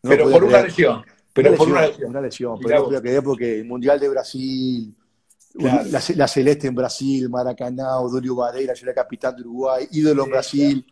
pero 0.00 0.30
por 0.30 0.44
una 0.44 0.62
lesión. 0.62 1.02
Pero 1.32 1.54
por 1.54 1.68
una 1.68 1.86
lesión. 1.86 2.10
Una 2.10 2.20
lesión. 2.20 2.58
Pero 2.62 2.90
no 2.90 3.22
porque 3.22 3.60
el 3.60 3.64
Mundial 3.64 3.98
de 3.98 4.08
Brasil, 4.08 4.94
la, 5.54 6.28
Celeste 6.28 6.66
en 6.66 6.74
Brasil, 6.74 7.28
Maracaná, 7.28 7.98
Odolio 7.98 8.36
Varela, 8.36 8.74
yo 8.74 8.86
era 8.86 8.94
capitán 8.94 9.36
de 9.36 9.42
Uruguay, 9.42 9.88
ídolo 9.92 10.24
en 10.24 10.30
Brasil. 10.30 10.86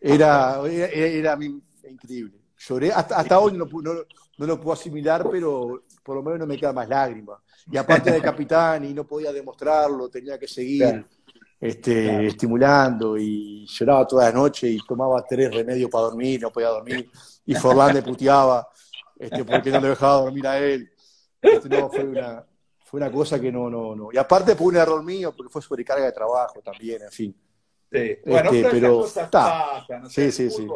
Era, 0.00 0.60
era, 0.66 1.38
increíble. 1.88 2.38
Lloré, 2.58 2.92
hasta, 2.92 3.38
hoy 3.38 3.52
no, 3.52 3.66
no, 3.66 4.46
lo 4.46 4.60
puedo 4.60 4.72
asimilar, 4.72 5.28
pero 5.30 5.84
por 6.02 6.16
lo 6.16 6.22
menos 6.22 6.40
no 6.40 6.46
me 6.46 6.58
queda 6.58 6.72
más 6.72 6.88
lágrimas. 6.88 7.38
Y 7.70 7.76
aparte 7.76 8.10
de 8.10 8.20
capitán 8.20 8.84
y 8.84 8.92
no 8.92 9.06
podía 9.06 9.32
demostrarlo, 9.32 10.08
tenía 10.08 10.38
que 10.38 10.46
seguir 10.46 11.04
este, 11.60 12.26
estimulando 12.26 13.16
y 13.16 13.66
lloraba 13.66 14.06
toda 14.06 14.26
la 14.26 14.32
noche 14.32 14.68
y 14.68 14.78
tomaba 14.86 15.24
tres 15.24 15.52
remedios 15.52 15.90
para 15.90 16.04
dormir, 16.04 16.42
no 16.42 16.50
podía 16.50 16.68
dormir. 16.68 17.10
Y 17.46 17.54
Forlán 17.54 17.94
le 17.94 18.02
puteaba 18.02 18.68
este, 19.24 19.44
porque 19.44 19.70
no 19.70 19.80
le 19.80 19.88
dejaba 19.88 20.22
dormir 20.22 20.46
a 20.46 20.58
él. 20.58 20.90
Este, 21.40 21.68
no, 21.68 21.88
fue 21.90 22.04
una, 22.04 22.44
fue 22.84 23.00
una 23.00 23.10
cosa 23.10 23.40
que 23.40 23.50
no, 23.50 23.70
no, 23.70 23.94
no. 23.96 24.08
Y 24.12 24.18
aparte 24.18 24.54
fue 24.54 24.68
un 24.68 24.76
error 24.76 25.02
mío, 25.02 25.34
porque 25.34 25.50
fue 25.50 25.62
sobrecarga 25.62 26.04
de 26.04 26.12
trabajo 26.12 26.60
también, 26.60 27.02
en 27.02 27.10
fin. 27.10 27.36
Sí. 27.90 28.18
Bueno, 28.26 28.50
este, 28.50 28.70
pero 28.70 29.00
cosas 29.00 29.30
pasan, 29.30 30.10
sí, 30.10 30.30
sí, 30.30 30.50
sí. 30.50 30.66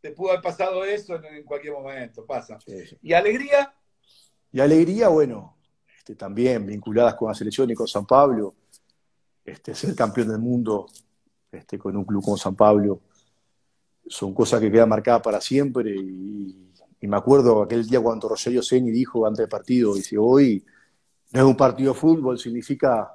Te 0.00 0.10
pudo 0.12 0.30
haber 0.30 0.42
pasado 0.42 0.84
eso 0.84 1.16
en, 1.16 1.44
cualquier 1.44 1.72
momento, 1.72 2.24
pasa. 2.24 2.58
¿Y 3.02 3.12
alegría? 3.12 3.74
Y 4.52 4.60
alegría, 4.60 5.08
bueno, 5.08 5.56
este, 5.96 6.14
también 6.14 6.66
vinculadas 6.66 7.14
con 7.14 7.28
la 7.28 7.34
selección 7.34 7.70
y 7.70 7.74
con 7.74 7.88
San 7.88 8.06
Pablo. 8.06 8.54
Este, 9.44 9.74
ser 9.74 9.94
campeón 9.94 10.28
del 10.28 10.38
mundo 10.38 10.86
este, 11.50 11.78
con 11.78 11.96
un 11.96 12.04
club 12.04 12.22
como 12.22 12.36
San 12.36 12.54
Pablo 12.54 13.00
son 14.08 14.34
cosas 14.34 14.60
que 14.60 14.70
quedan 14.70 14.88
marcadas 14.88 15.22
para 15.22 15.40
siempre. 15.40 15.94
Y, 15.96 16.67
y 17.00 17.06
me 17.06 17.16
acuerdo 17.16 17.62
aquel 17.62 17.86
día 17.86 18.00
cuando 18.00 18.28
Rogelio 18.28 18.62
Seni 18.62 18.90
dijo 18.90 19.26
antes 19.26 19.38
del 19.38 19.48
partido, 19.48 19.94
dice, 19.94 20.18
hoy 20.18 20.64
no 21.32 21.40
es 21.40 21.46
un 21.46 21.56
partido 21.56 21.92
de 21.92 21.98
fútbol, 21.98 22.38
significa 22.38 23.12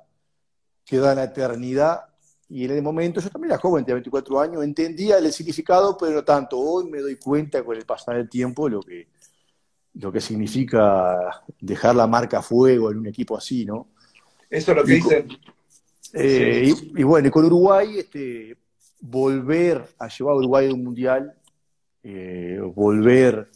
que 0.85 0.97
da 0.97 1.15
la 1.15 1.25
eternidad. 1.25 2.01
Y 2.49 2.65
en 2.65 2.71
el 2.71 2.81
momento, 2.81 3.19
yo 3.19 3.29
también 3.29 3.51
era 3.51 3.59
joven, 3.59 3.83
tenía 3.83 3.95
24 3.95 4.39
años, 4.39 4.63
entendía 4.63 5.17
el 5.17 5.31
significado, 5.33 5.97
pero 5.97 6.13
no 6.13 6.23
tanto. 6.23 6.57
Hoy 6.59 6.89
me 6.89 6.99
doy 6.99 7.15
cuenta 7.15 7.63
con 7.63 7.75
el 7.75 7.85
pasar 7.85 8.15
del 8.15 8.29
tiempo 8.29 8.69
lo 8.69 8.81
que, 8.81 9.07
lo 9.95 10.11
que 10.11 10.21
significa 10.21 11.43
dejar 11.59 11.95
la 11.95 12.07
marca 12.07 12.39
a 12.39 12.41
fuego 12.41 12.91
en 12.91 12.99
un 12.99 13.07
equipo 13.07 13.35
así, 13.35 13.65
¿no? 13.65 13.87
Eso 14.49 14.71
es 14.71 14.77
lo 14.77 14.83
que 14.83 14.93
dicen. 14.93 15.27
Eh, 16.13 16.71
y, 16.95 17.03
bueno, 17.03 17.27
y 17.27 17.31
con 17.31 17.45
Uruguay, 17.45 17.97
este, 17.97 18.55
volver 19.01 19.83
a 19.97 20.07
llevar 20.07 20.33
a 20.33 20.37
Uruguay 20.37 20.69
a 20.69 20.73
un 20.73 20.83
mundial, 20.83 21.33
eh, 22.03 22.59
volver 22.75 23.49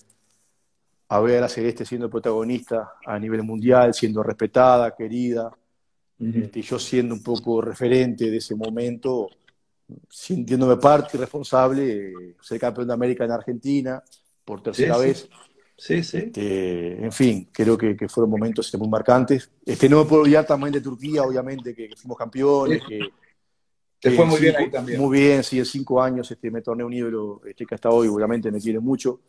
a 1.09 1.19
ver 1.19 1.43
a 1.43 1.49
Celeste 1.49 1.85
siendo 1.85 2.09
protagonista 2.09 2.93
a 3.05 3.17
nivel 3.17 3.43
mundial, 3.43 3.93
siendo 3.93 4.23
respetada, 4.23 4.95
querida, 4.95 5.51
este, 6.19 6.59
y 6.59 6.61
yo 6.63 6.79
siendo 6.79 7.13
un 7.13 7.23
poco 7.23 7.61
referente 7.61 8.29
de 8.29 8.37
ese 8.37 8.55
momento, 8.55 9.29
sintiéndome 10.09 10.77
parte 10.77 11.17
responsable, 11.17 12.11
ser 12.41 12.59
campeón 12.59 12.87
de 12.87 12.93
América 12.93 13.23
en 13.23 13.31
Argentina 13.31 14.03
por 14.43 14.61
tercera 14.61 14.97
vez. 14.97 15.29
Sí, 15.77 16.03
sí. 16.03 16.17
Este, 16.17 17.03
en 17.03 17.11
fin, 17.11 17.49
creo 17.51 17.77
que, 17.77 17.95
fueron 18.09 18.31
momentos 18.31 18.65
este, 18.65 18.79
muy 18.79 18.89
marcantes. 18.89 19.51
Este, 19.63 19.87
no 19.87 19.99
me 19.99 20.09
puedo 20.09 20.23
olvidar 20.23 20.45
también 20.45 20.73
de 20.73 20.81
Turquía, 20.81 21.21
obviamente, 21.21 21.75
que, 21.75 21.89
fuimos 21.95 22.17
campeones. 22.17 22.81
Que, 23.99 24.11
fue 24.11 24.25
muy 24.25 24.39
bien 24.39 24.55
ahí 24.55 24.71
también. 24.71 24.99
Muy 24.99 25.19
bien, 25.19 25.43
sí, 25.43 25.59
en 25.59 25.65
cinco 25.65 26.01
años 26.01 26.29
este, 26.31 26.49
me 26.49 26.61
torné 26.61 26.83
un 26.83 26.93
ídolo 26.93 27.41
este, 27.45 27.65
que 27.65 27.75
hasta 27.75 27.89
hoy, 27.89 28.07
obviamente, 28.07 28.51
me 28.51 28.59
quiere 28.59 28.79
mucho. 28.79 29.19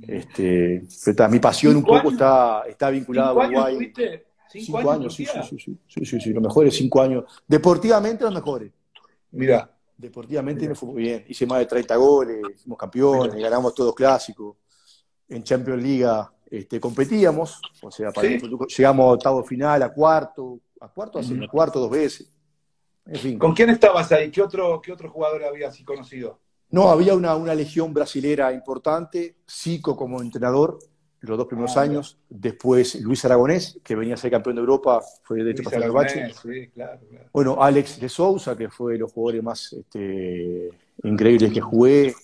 Este, 0.00 0.82
mi 1.30 1.38
pasión 1.38 1.76
un 1.76 1.84
poco 1.84 2.10
está, 2.10 2.62
está 2.68 2.90
vinculada 2.90 3.30
a 3.30 3.34
Uruguay. 3.34 3.92
¿Cinco, 4.48 4.90
años? 4.90 5.14
sí, 5.14 5.24
sí, 5.24 5.58
sí, 5.58 5.78
sí, 5.86 6.04
sí, 6.04 6.20
sí, 6.20 6.30
los 6.32 6.42
mejores 6.42 6.74
cinco 6.74 7.00
años. 7.00 7.24
Deportivamente 7.46 8.24
los 8.24 8.34
mejores. 8.34 8.70
Mira. 9.30 9.68
Deportivamente 9.96 10.68
me 10.68 10.74
fue 10.74 10.88
muy 10.88 11.02
bien. 11.02 11.24
Hice 11.28 11.46
más 11.46 11.60
de 11.60 11.66
30 11.66 11.94
goles, 11.94 12.40
fuimos 12.60 12.76
campeones, 12.76 13.36
ganamos 13.36 13.72
todos 13.72 13.94
clásicos. 13.94 14.56
En 15.28 15.44
Champions 15.44 15.80
League 15.80 16.28
este, 16.50 16.80
competíamos, 16.80 17.62
o 17.80 17.90
sea, 17.90 18.10
llegamos 18.12 19.04
a 19.04 19.12
octavo 19.12 19.44
final, 19.44 19.82
a 19.82 19.92
cuarto, 19.92 20.60
a 20.80 20.88
cuarto, 20.88 21.20
a 21.20 21.48
cuarto 21.48 21.80
dos 21.80 21.90
veces. 21.90 22.30
En 23.06 23.16
fin. 23.16 23.38
¿Con 23.38 23.54
quién 23.54 23.70
estabas 23.70 24.10
ahí? 24.12 24.30
¿Qué 24.30 24.42
otro, 24.42 24.80
qué 24.82 24.92
otro 24.92 25.08
jugador 25.08 25.44
habías 25.44 25.80
conocido? 25.84 26.40
No, 26.72 26.88
había 26.88 27.14
una, 27.14 27.36
una 27.36 27.54
legión 27.54 27.92
brasilera 27.94 28.52
importante, 28.52 29.36
Zico 29.48 29.94
como 29.94 30.20
entrenador, 30.22 30.78
los 31.20 31.38
dos 31.38 31.46
primeros 31.46 31.76
ah, 31.76 31.82
años. 31.82 32.18
Después 32.28 33.00
Luis 33.00 33.24
Aragonés, 33.24 33.78
que 33.84 33.94
venía 33.94 34.14
a 34.14 34.16
ser 34.16 34.30
campeón 34.30 34.56
de 34.56 34.60
Europa, 34.60 35.00
fue 35.22 35.44
de 35.44 35.52
hecho 35.52 35.62
pasado 35.62 35.84
el 35.84 35.92
bache. 35.92 36.32
Sí, 36.32 36.68
claro, 36.68 37.00
Bueno, 37.32 37.62
Alex 37.62 38.00
de 38.00 38.08
Sousa, 38.08 38.56
que 38.56 38.68
fue 38.68 38.94
de 38.94 39.00
los 39.00 39.12
jugadores 39.12 39.42
más 39.42 39.72
este, 39.72 40.70
increíbles 41.04 41.52
que 41.52 41.60
jugué. 41.60 42.14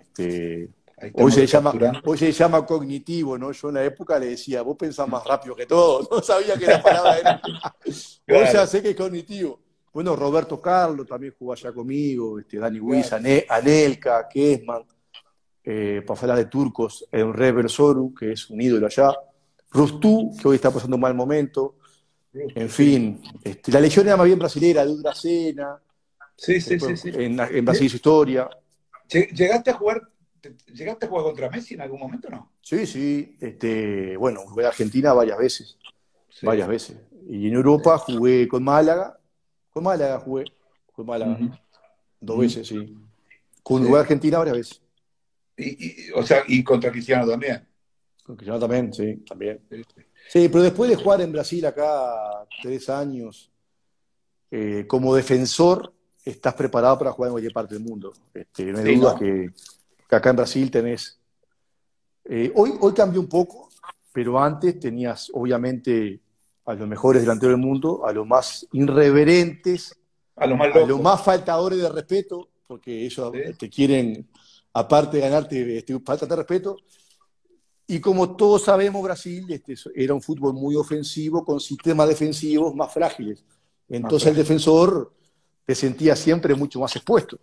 este, 0.00 0.70
hoy, 1.12 1.32
se 1.32 1.46
llama, 1.46 1.72
hoy 2.04 2.18
se 2.18 2.32
llama 2.32 2.64
cognitivo, 2.66 3.38
¿no? 3.38 3.52
Yo 3.52 3.68
en 3.68 3.74
la 3.74 3.84
época 3.84 4.18
le 4.18 4.26
decía, 4.26 4.62
vos 4.62 4.76
pensás 4.76 5.06
más 5.06 5.22
rápido 5.24 5.54
que 5.54 5.66
todo, 5.66 6.08
no 6.10 6.22
sabía 6.22 6.56
que 6.56 6.66
la 6.66 6.82
palabra 6.82 7.18
era. 7.18 7.42
Hoy 7.84 8.52
ya 8.52 8.66
sé 8.66 8.82
que 8.82 8.90
es 8.90 8.96
cognitivo. 8.96 9.63
Bueno, 9.94 10.16
Roberto 10.16 10.60
Carlos 10.60 11.06
también 11.06 11.34
jugó 11.38 11.52
allá 11.52 11.72
conmigo, 11.72 12.40
este, 12.40 12.58
Dani 12.58 12.80
Wiz, 12.80 13.12
Anelka, 13.12 14.28
Kesman, 14.28 14.82
eh, 15.62 16.02
para 16.04 16.20
hablar 16.20 16.38
de 16.38 16.46
turcos, 16.46 17.08
Enre 17.12 17.68
Soru, 17.68 18.12
que 18.12 18.32
es 18.32 18.50
un 18.50 18.60
ídolo 18.60 18.86
allá, 18.86 19.12
Rustú, 19.70 20.36
que 20.36 20.48
hoy 20.48 20.56
está 20.56 20.72
pasando 20.72 20.96
un 20.96 21.00
mal 21.00 21.14
momento, 21.14 21.76
en 22.32 22.68
fin, 22.68 23.22
este, 23.44 23.70
la 23.70 23.80
legión 23.80 24.06
era 24.08 24.16
más 24.16 24.26
bien 24.26 24.38
brasilera, 24.38 24.84
de 24.84 24.90
Udracena, 24.90 25.80
sí, 26.36 26.60
sí, 26.60 26.80
sí, 26.80 26.96
sí, 26.96 27.10
En, 27.14 27.64
Brasil 27.64 27.88
su 27.88 27.96
historia, 27.96 28.50
¿Llegaste 29.08 29.70
a 29.70 29.74
jugar 29.74 30.02
¿Llegaste 30.72 31.06
a 31.06 31.08
jugar 31.08 31.24
contra 31.24 31.50
Messi 31.50 31.74
en 31.74 31.82
algún 31.82 32.00
momento 32.00 32.28
o 32.28 32.30
no? 32.32 32.52
Sí, 32.60 32.84
sí. 32.84 33.36
Este, 33.40 34.16
bueno, 34.16 34.40
jugué 34.40 34.66
a 34.66 34.68
Argentina 34.68 35.12
varias 35.12 35.38
veces. 35.38 35.78
Varias 36.42 36.68
veces. 36.68 36.98
Y 37.30 37.48
en 37.48 37.54
Europa 37.54 37.96
jugué 37.96 38.46
con 38.46 38.62
Málaga. 38.62 39.18
Con 39.74 39.82
Málaga 39.82 40.20
jugué. 40.20 40.44
Con 40.92 41.04
Málaga. 41.04 41.36
Dos 42.20 42.38
veces, 42.38 42.68
sí. 42.68 42.96
Con 43.60 43.84
jugué 43.84 43.98
a 43.98 44.02
Argentina 44.02 44.38
varias 44.38 44.56
veces. 44.56 44.82
Y, 45.56 46.10
o 46.12 46.22
sea, 46.22 46.44
y 46.46 46.62
contra 46.62 46.92
Cristiano 46.92 47.28
también. 47.28 47.66
Con 48.24 48.36
Cristiano 48.36 48.60
también, 48.60 48.94
sí, 48.94 49.16
también. 49.28 49.60
Sí, 50.28 50.48
pero 50.48 50.62
después 50.62 50.88
de 50.88 50.96
jugar 50.96 51.20
en 51.22 51.32
Brasil 51.32 51.66
acá 51.66 52.46
tres 52.62 52.88
años, 52.88 53.50
eh, 54.48 54.86
como 54.86 55.14
defensor, 55.14 55.92
estás 56.24 56.54
preparado 56.54 56.96
para 56.96 57.10
jugar 57.10 57.28
en 57.28 57.32
cualquier 57.32 57.52
parte 57.52 57.74
del 57.74 57.82
mundo. 57.82 58.12
Este, 58.32 58.66
no 58.66 58.78
hay 58.78 58.96
duda 58.96 59.18
Que, 59.18 59.50
acá 60.08 60.30
en 60.30 60.36
Brasil 60.36 60.70
tenés. 60.70 61.18
Eh, 62.24 62.52
hoy, 62.54 62.74
hoy 62.80 62.94
cambió 62.94 63.20
un 63.20 63.28
poco, 63.28 63.68
pero 64.12 64.38
antes 64.38 64.78
tenías, 64.78 65.30
obviamente, 65.34 66.20
a 66.66 66.74
los 66.74 66.88
mejores 66.88 67.22
delanteros 67.22 67.56
del 67.56 67.66
mundo, 67.66 68.06
a 68.06 68.12
los 68.12 68.26
más 68.26 68.66
irreverentes, 68.72 69.96
a 70.36 70.46
los 70.46 70.58
más, 70.58 70.74
a 70.74 70.80
los 70.80 71.00
más 71.00 71.22
faltadores 71.22 71.78
de 71.78 71.88
respeto, 71.88 72.48
porque 72.66 73.04
ellos 73.04 73.32
te 73.58 73.68
quieren, 73.68 74.28
aparte 74.72 75.18
de 75.18 75.22
ganarte, 75.22 75.78
este, 75.78 75.98
falta 76.00 76.26
de 76.26 76.36
respeto, 76.36 76.76
y 77.86 78.00
como 78.00 78.34
todos 78.34 78.64
sabemos, 78.64 79.02
Brasil 79.02 79.44
este, 79.50 79.74
era 79.94 80.14
un 80.14 80.22
fútbol 80.22 80.54
muy 80.54 80.74
ofensivo, 80.74 81.44
con 81.44 81.60
sistemas 81.60 82.08
defensivos 82.08 82.74
más 82.74 82.92
frágiles. 82.92 83.44
Entonces 83.88 84.30
el 84.30 84.36
defensor 84.36 85.12
te 85.66 85.74
sentía 85.74 86.16
siempre 86.16 86.54
mucho 86.54 86.80
más 86.80 86.96
expuesto. 86.96 87.38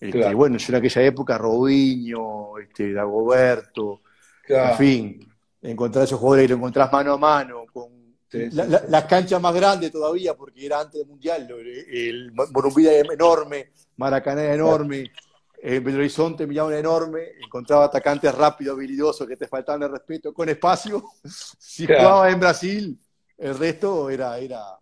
Este, 0.00 0.34
bueno, 0.34 0.58
yo 0.58 0.66
en 0.68 0.74
aquella 0.74 1.02
época, 1.02 1.38
Robinho, 1.38 2.58
este, 2.58 2.92
Dagoberto, 2.92 4.00
en 4.48 4.76
fin, 4.76 5.32
encontrar 5.62 6.04
esos 6.04 6.18
jugadores 6.18 6.46
y 6.46 6.48
lo 6.48 6.56
encontrás 6.56 6.92
mano 6.92 7.12
a 7.14 7.18
mano, 7.18 7.64
con 7.72 7.95
las 8.30 9.04
canchas 9.04 9.40
más 9.40 9.54
grandes 9.54 9.92
todavía, 9.92 10.34
porque 10.34 10.66
era 10.66 10.80
antes 10.80 11.00
del 11.00 11.08
Mundial, 11.08 11.48
el, 11.50 12.32
Morumbí 12.32 12.86
era 12.86 13.12
enorme, 13.12 13.70
Maracaná 13.96 14.42
era 14.42 14.54
enorme, 14.54 15.10
en 15.58 15.84
Belo 15.84 15.98
Horizonte 15.98 16.46
Millán 16.46 16.68
era 16.68 16.78
enorme, 16.78 17.32
encontraba 17.42 17.86
atacantes 17.86 18.34
rápidos, 18.34 18.76
habilidosos, 18.76 19.26
que 19.26 19.36
te 19.36 19.48
faltaban 19.48 19.82
el 19.82 19.90
respeto, 19.90 20.32
con 20.32 20.48
espacio. 20.48 21.04
si 21.58 21.86
jugabas 21.86 22.32
en 22.32 22.40
Brasil, 22.40 23.00
el 23.38 23.58
resto 23.58 24.10
era, 24.10 24.38
era, 24.38 24.78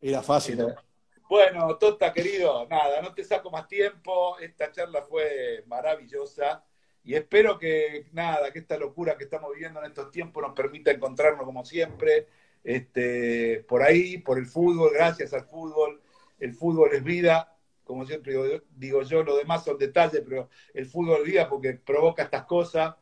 era 0.00 0.22
fácil. 0.22 0.66
Bueno, 1.28 1.76
Tota, 1.76 2.12
querido, 2.12 2.66
nada, 2.68 3.00
no 3.00 3.14
te 3.14 3.22
saco 3.22 3.50
más 3.50 3.68
tiempo. 3.68 4.36
Esta 4.40 4.72
charla 4.72 5.02
fue 5.02 5.62
maravillosa 5.68 6.64
y 7.04 7.14
espero 7.14 7.58
que, 7.58 8.08
nada, 8.12 8.52
que 8.52 8.58
esta 8.58 8.76
locura 8.76 9.16
que 9.16 9.24
estamos 9.24 9.52
viviendo 9.52 9.80
en 9.80 9.86
estos 9.86 10.10
tiempos 10.10 10.42
nos 10.42 10.54
permita 10.54 10.90
encontrarnos 10.90 11.44
como 11.44 11.64
siempre, 11.64 12.26
este, 12.64 13.64
por 13.68 13.82
ahí, 13.82 14.18
por 14.18 14.38
el 14.38 14.46
fútbol, 14.46 14.90
gracias 14.92 15.32
al 15.32 15.44
fútbol. 15.44 16.00
El 16.38 16.54
fútbol 16.54 16.90
es 16.92 17.02
vida, 17.02 17.56
como 17.84 18.06
siempre 18.06 18.34
digo, 18.76 19.02
yo, 19.02 19.22
lo 19.22 19.36
demás 19.36 19.64
son 19.64 19.78
detalles, 19.78 20.22
pero 20.26 20.48
el 20.74 20.86
fútbol 20.86 21.20
es 21.20 21.24
vida 21.24 21.48
porque 21.48 21.74
provoca 21.74 22.22
estas 22.22 22.44
cosas. 22.44 22.94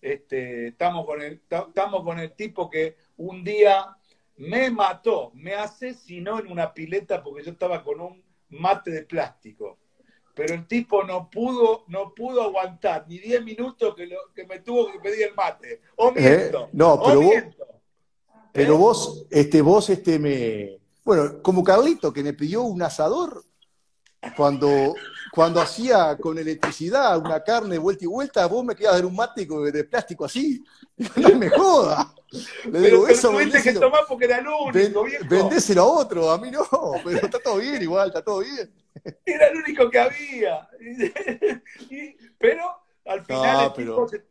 Este, 0.00 0.68
estamos, 0.68 1.04
con 1.04 1.20
el, 1.20 1.42
estamos 1.50 2.04
con 2.04 2.18
el 2.18 2.32
tipo 2.32 2.70
que 2.70 2.96
un 3.18 3.44
día 3.44 3.96
me 4.36 4.70
mató, 4.70 5.30
me 5.34 5.54
asesinó 5.54 6.40
en 6.40 6.50
una 6.50 6.72
pileta 6.72 7.22
porque 7.22 7.44
yo 7.44 7.50
estaba 7.50 7.84
con 7.84 8.00
un 8.00 8.24
mate 8.48 8.90
de 8.90 9.02
plástico. 9.02 9.78
Pero 10.34 10.54
el 10.54 10.66
tipo 10.66 11.04
no 11.04 11.28
pudo, 11.28 11.84
no 11.88 12.14
pudo 12.14 12.42
aguantar 12.42 13.04
ni 13.08 13.18
10 13.18 13.44
minutos 13.44 13.94
que, 13.94 14.08
que 14.34 14.46
me 14.46 14.60
tuvo 14.60 14.90
que 14.90 15.00
pedir 15.00 15.28
el 15.28 15.34
mate. 15.34 15.82
O 15.96 16.08
eh, 16.10 16.12
miento. 16.16 16.70
no, 16.72 16.98
pero 17.04 17.20
vos, 17.20 17.34
pero 18.52 18.74
¿Eh? 18.74 18.78
vos, 18.78 19.26
este, 19.30 19.62
vos, 19.62 19.90
este, 19.90 20.18
me. 20.18 20.78
Bueno, 21.04 21.42
como 21.42 21.64
Carlito, 21.64 22.12
que 22.12 22.22
me 22.22 22.32
pidió 22.32 22.62
un 22.62 22.82
asador 22.82 23.44
cuando, 24.36 24.94
cuando 25.32 25.60
hacía 25.60 26.16
con 26.18 26.38
electricidad 26.38 27.18
una 27.18 27.42
carne 27.42 27.78
vuelta 27.78 28.04
y 28.04 28.08
vuelta, 28.08 28.46
vos 28.46 28.64
me 28.64 28.74
querías 28.74 28.94
dar 28.94 29.06
un 29.06 29.16
mate 29.16 29.46
de 29.46 29.84
plástico 29.84 30.24
así. 30.24 30.62
No 31.16 31.34
me 31.36 31.48
joda. 31.48 32.14
Le 32.70 32.80
digo, 32.80 33.04
pero, 33.04 33.08
eso 33.08 33.30
tuviste 33.30 33.62
que 33.62 33.72
tomar 33.72 34.02
porque 34.06 34.26
era 34.26 34.38
el 34.38 34.46
único, 34.46 35.04
Vendéselo 35.28 35.82
a 35.82 35.86
otro, 35.86 36.30
a 36.30 36.38
mí 36.38 36.50
no, 36.50 36.62
pero 37.04 37.18
está 37.18 37.38
todo 37.38 37.56
bien 37.56 37.82
igual, 37.82 38.08
está 38.08 38.22
todo 38.22 38.40
bien. 38.40 38.70
Era 39.24 39.46
el 39.48 39.56
único 39.56 39.90
que 39.90 39.98
había. 39.98 40.68
pero 42.38 42.64
al 43.06 43.24
final 43.24 43.72
se, 44.10 44.24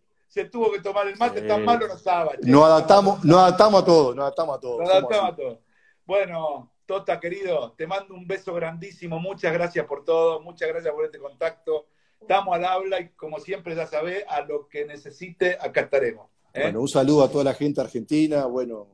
tuvo 0.52 0.72
que 0.72 0.80
tomar 0.80 1.08
el 1.08 1.18
mate, 1.18 1.42
tan 1.42 1.66
malo 1.66 1.88
no 1.88 1.94
estaba. 1.96 2.32
Nos 2.42 2.64
adaptamos, 2.64 3.24
nos 3.24 3.38
adaptamos 3.38 3.82
a 3.82 3.86
todo, 3.86 4.16
nos 4.16 4.24
adaptamos 4.24 4.58
a 4.58 4.60
todo. 4.60 4.80
Nos 4.80 4.90
adaptamos 4.90 5.32
a 5.32 5.36
todo. 5.36 5.62
Bueno, 6.06 6.72
Tota, 6.90 7.20
querido, 7.20 7.76
te 7.78 7.86
mando 7.86 8.16
un 8.16 8.26
beso 8.26 8.52
grandísimo. 8.52 9.20
Muchas 9.20 9.54
gracias 9.54 9.86
por 9.86 10.04
todo. 10.04 10.42
Muchas 10.42 10.70
gracias 10.70 10.92
por 10.92 11.06
este 11.06 11.20
contacto. 11.20 11.86
Estamos 12.20 12.56
al 12.56 12.66
habla 12.66 13.00
y, 13.00 13.10
como 13.10 13.38
siempre, 13.40 13.76
ya 13.76 13.86
sabés, 13.86 14.24
a 14.28 14.42
lo 14.42 14.68
que 14.68 14.86
necesite, 14.86 15.56
acá 15.62 15.82
estaremos. 15.82 16.32
¿eh? 16.52 16.64
Bueno, 16.64 16.82
un 16.82 16.88
saludo 16.88 17.24
a 17.24 17.30
toda 17.30 17.44
la 17.44 17.54
gente 17.54 17.80
argentina, 17.80 18.48
bueno, 18.48 18.88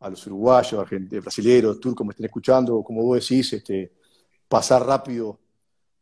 a 0.00 0.08
los 0.08 0.26
uruguayos, 0.26 0.80
argentinos, 0.80 1.26
brasileños, 1.26 1.78
turcos 1.78 2.06
me 2.06 2.12
estén 2.12 2.24
escuchando, 2.24 2.82
como 2.82 3.02
vos 3.02 3.20
decís, 3.20 3.52
este, 3.52 3.92
pasar 4.48 4.86
rápido 4.86 5.38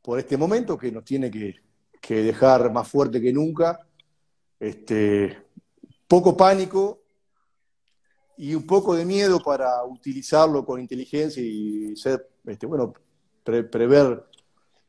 por 0.02 0.20
este 0.20 0.36
momento 0.36 0.78
que 0.78 0.92
nos 0.92 1.04
tiene 1.04 1.32
que, 1.32 1.56
que 2.00 2.22
dejar 2.22 2.70
más 2.70 2.86
fuerte 2.86 3.20
que 3.20 3.32
nunca. 3.32 3.80
Este, 4.58 5.38
poco 6.06 6.36
pánico, 6.36 7.04
y 8.36 8.54
un 8.54 8.66
poco 8.66 8.94
de 8.94 9.04
miedo 9.04 9.40
para 9.40 9.84
utilizarlo 9.84 10.64
con 10.64 10.80
inteligencia 10.80 11.42
y 11.42 11.94
ser, 11.96 12.28
este, 12.46 12.66
bueno, 12.66 12.92
prever 13.42 14.24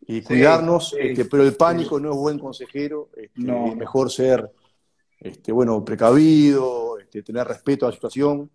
y 0.07 0.21
cuidarnos, 0.21 0.95
este, 0.97 1.25
pero 1.25 1.43
el 1.43 1.55
pánico 1.55 1.99
no 1.99 2.11
es 2.11 2.17
buen 2.17 2.39
consejero, 2.39 3.09
este, 3.15 3.41
es 3.41 3.75
mejor 3.75 4.11
ser, 4.11 4.51
este, 5.19 5.51
bueno, 5.51 5.83
precavido, 5.83 6.97
este, 6.99 7.21
tener 7.21 7.47
respeto 7.47 7.85
a 7.85 7.89
la 7.89 7.95
situación 7.95 8.49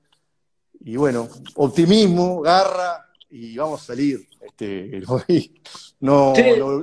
y 0.80 0.96
bueno, 0.96 1.28
optimismo, 1.56 2.40
garra 2.40 3.09
y 3.30 3.56
vamos 3.56 3.82
a 3.82 3.84
salir. 3.86 4.26
Este, 4.40 5.00
no, 6.00 6.34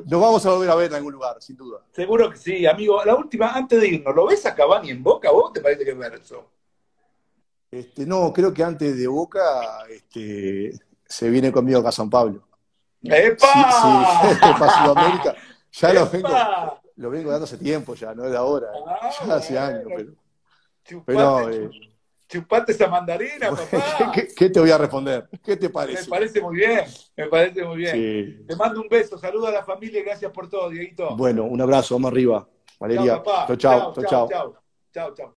no, 0.06 0.20
vamos 0.20 0.46
a 0.46 0.52
volver 0.52 0.70
a 0.70 0.76
ver 0.76 0.90
en 0.92 0.96
algún 0.96 1.14
lugar, 1.14 1.42
sin 1.42 1.58
duda. 1.58 1.82
Seguro 1.92 2.30
que 2.30 2.38
sí, 2.38 2.66
amigo. 2.66 3.04
La 3.04 3.16
última, 3.16 3.52
antes 3.52 3.80
de 3.80 3.88
irnos, 3.88 4.16
¿lo 4.16 4.28
ves 4.28 4.46
a 4.46 4.56
Cavani 4.56 4.92
en 4.92 5.04
Boca? 5.04 5.30
¿Vos 5.32 5.54
te 5.54 5.62
parece 5.62 5.84
que 5.84 5.92
es 5.92 5.98
verso? 5.98 6.52
Este, 7.70 8.06
no, 8.06 8.32
creo 8.32 8.54
que 8.54 8.64
antes 8.64 8.98
de 8.98 9.08
Boca 9.08 9.86
este, 9.90 10.72
se 11.06 11.30
viene 11.30 11.52
conmigo 11.52 11.80
acá 11.80 11.90
a 11.90 11.94
San 11.94 12.10
Pablo. 12.10 12.48
¡Epa! 13.04 13.48
Sí, 13.48 14.34
sí 14.34 14.40
para 14.60 14.86
Sudamérica. 14.86 15.36
Ya 15.74 15.94
lo 15.94 16.10
vengo, 16.10 16.82
lo 16.96 17.10
vengo 17.10 17.30
dando 17.30 17.44
hace 17.44 17.58
tiempo 17.58 17.94
ya, 17.94 18.16
no 18.16 18.26
es 18.26 18.32
de 18.32 18.38
ahora. 18.38 18.68
Ah, 19.02 19.10
ya 19.10 19.36
hace 19.36 19.60
años, 19.60 19.84
pero. 19.96 20.14
Pero 21.06 21.50
eh, 21.50 21.70
chupate 22.28 22.72
esa 22.72 22.88
mandarina, 22.88 23.50
papá. 23.50 24.12
¿qué, 24.36 24.50
te 24.50 24.60
voy 24.60 24.72
a 24.72 24.78
responder? 24.78 25.30
¿Qué 25.44 25.58
te 25.58 25.70
parece? 25.70 26.04
Me 26.04 26.08
parece 26.08 26.42
muy 26.42 26.58
bien, 26.58 26.86
me 27.16 27.28
parece 27.28 27.64
muy 27.64 27.78
bien. 27.78 28.46
Te 28.48 28.56
mando 28.56 28.82
un 28.82 28.90
beso, 28.90 29.18
saludo 29.18 29.48
a 29.48 29.52
la 29.52 29.64
familia 29.64 30.00
y 30.00 30.04
gracias 30.04 30.32
por 30.32 30.50
todo, 30.50 30.70
Dieguito. 30.70 31.16
Bueno, 31.16 31.44
un 31.46 31.62
abrazo, 31.62 31.96
vamos 31.96 32.12
arriba. 32.12 32.48
Valeria. 32.80 33.24
Chao, 33.24 33.56
chao, 33.56 33.94
chao, 33.94 34.28
chao. 34.28 34.62
chao, 34.94 35.14
chao. 35.14 35.34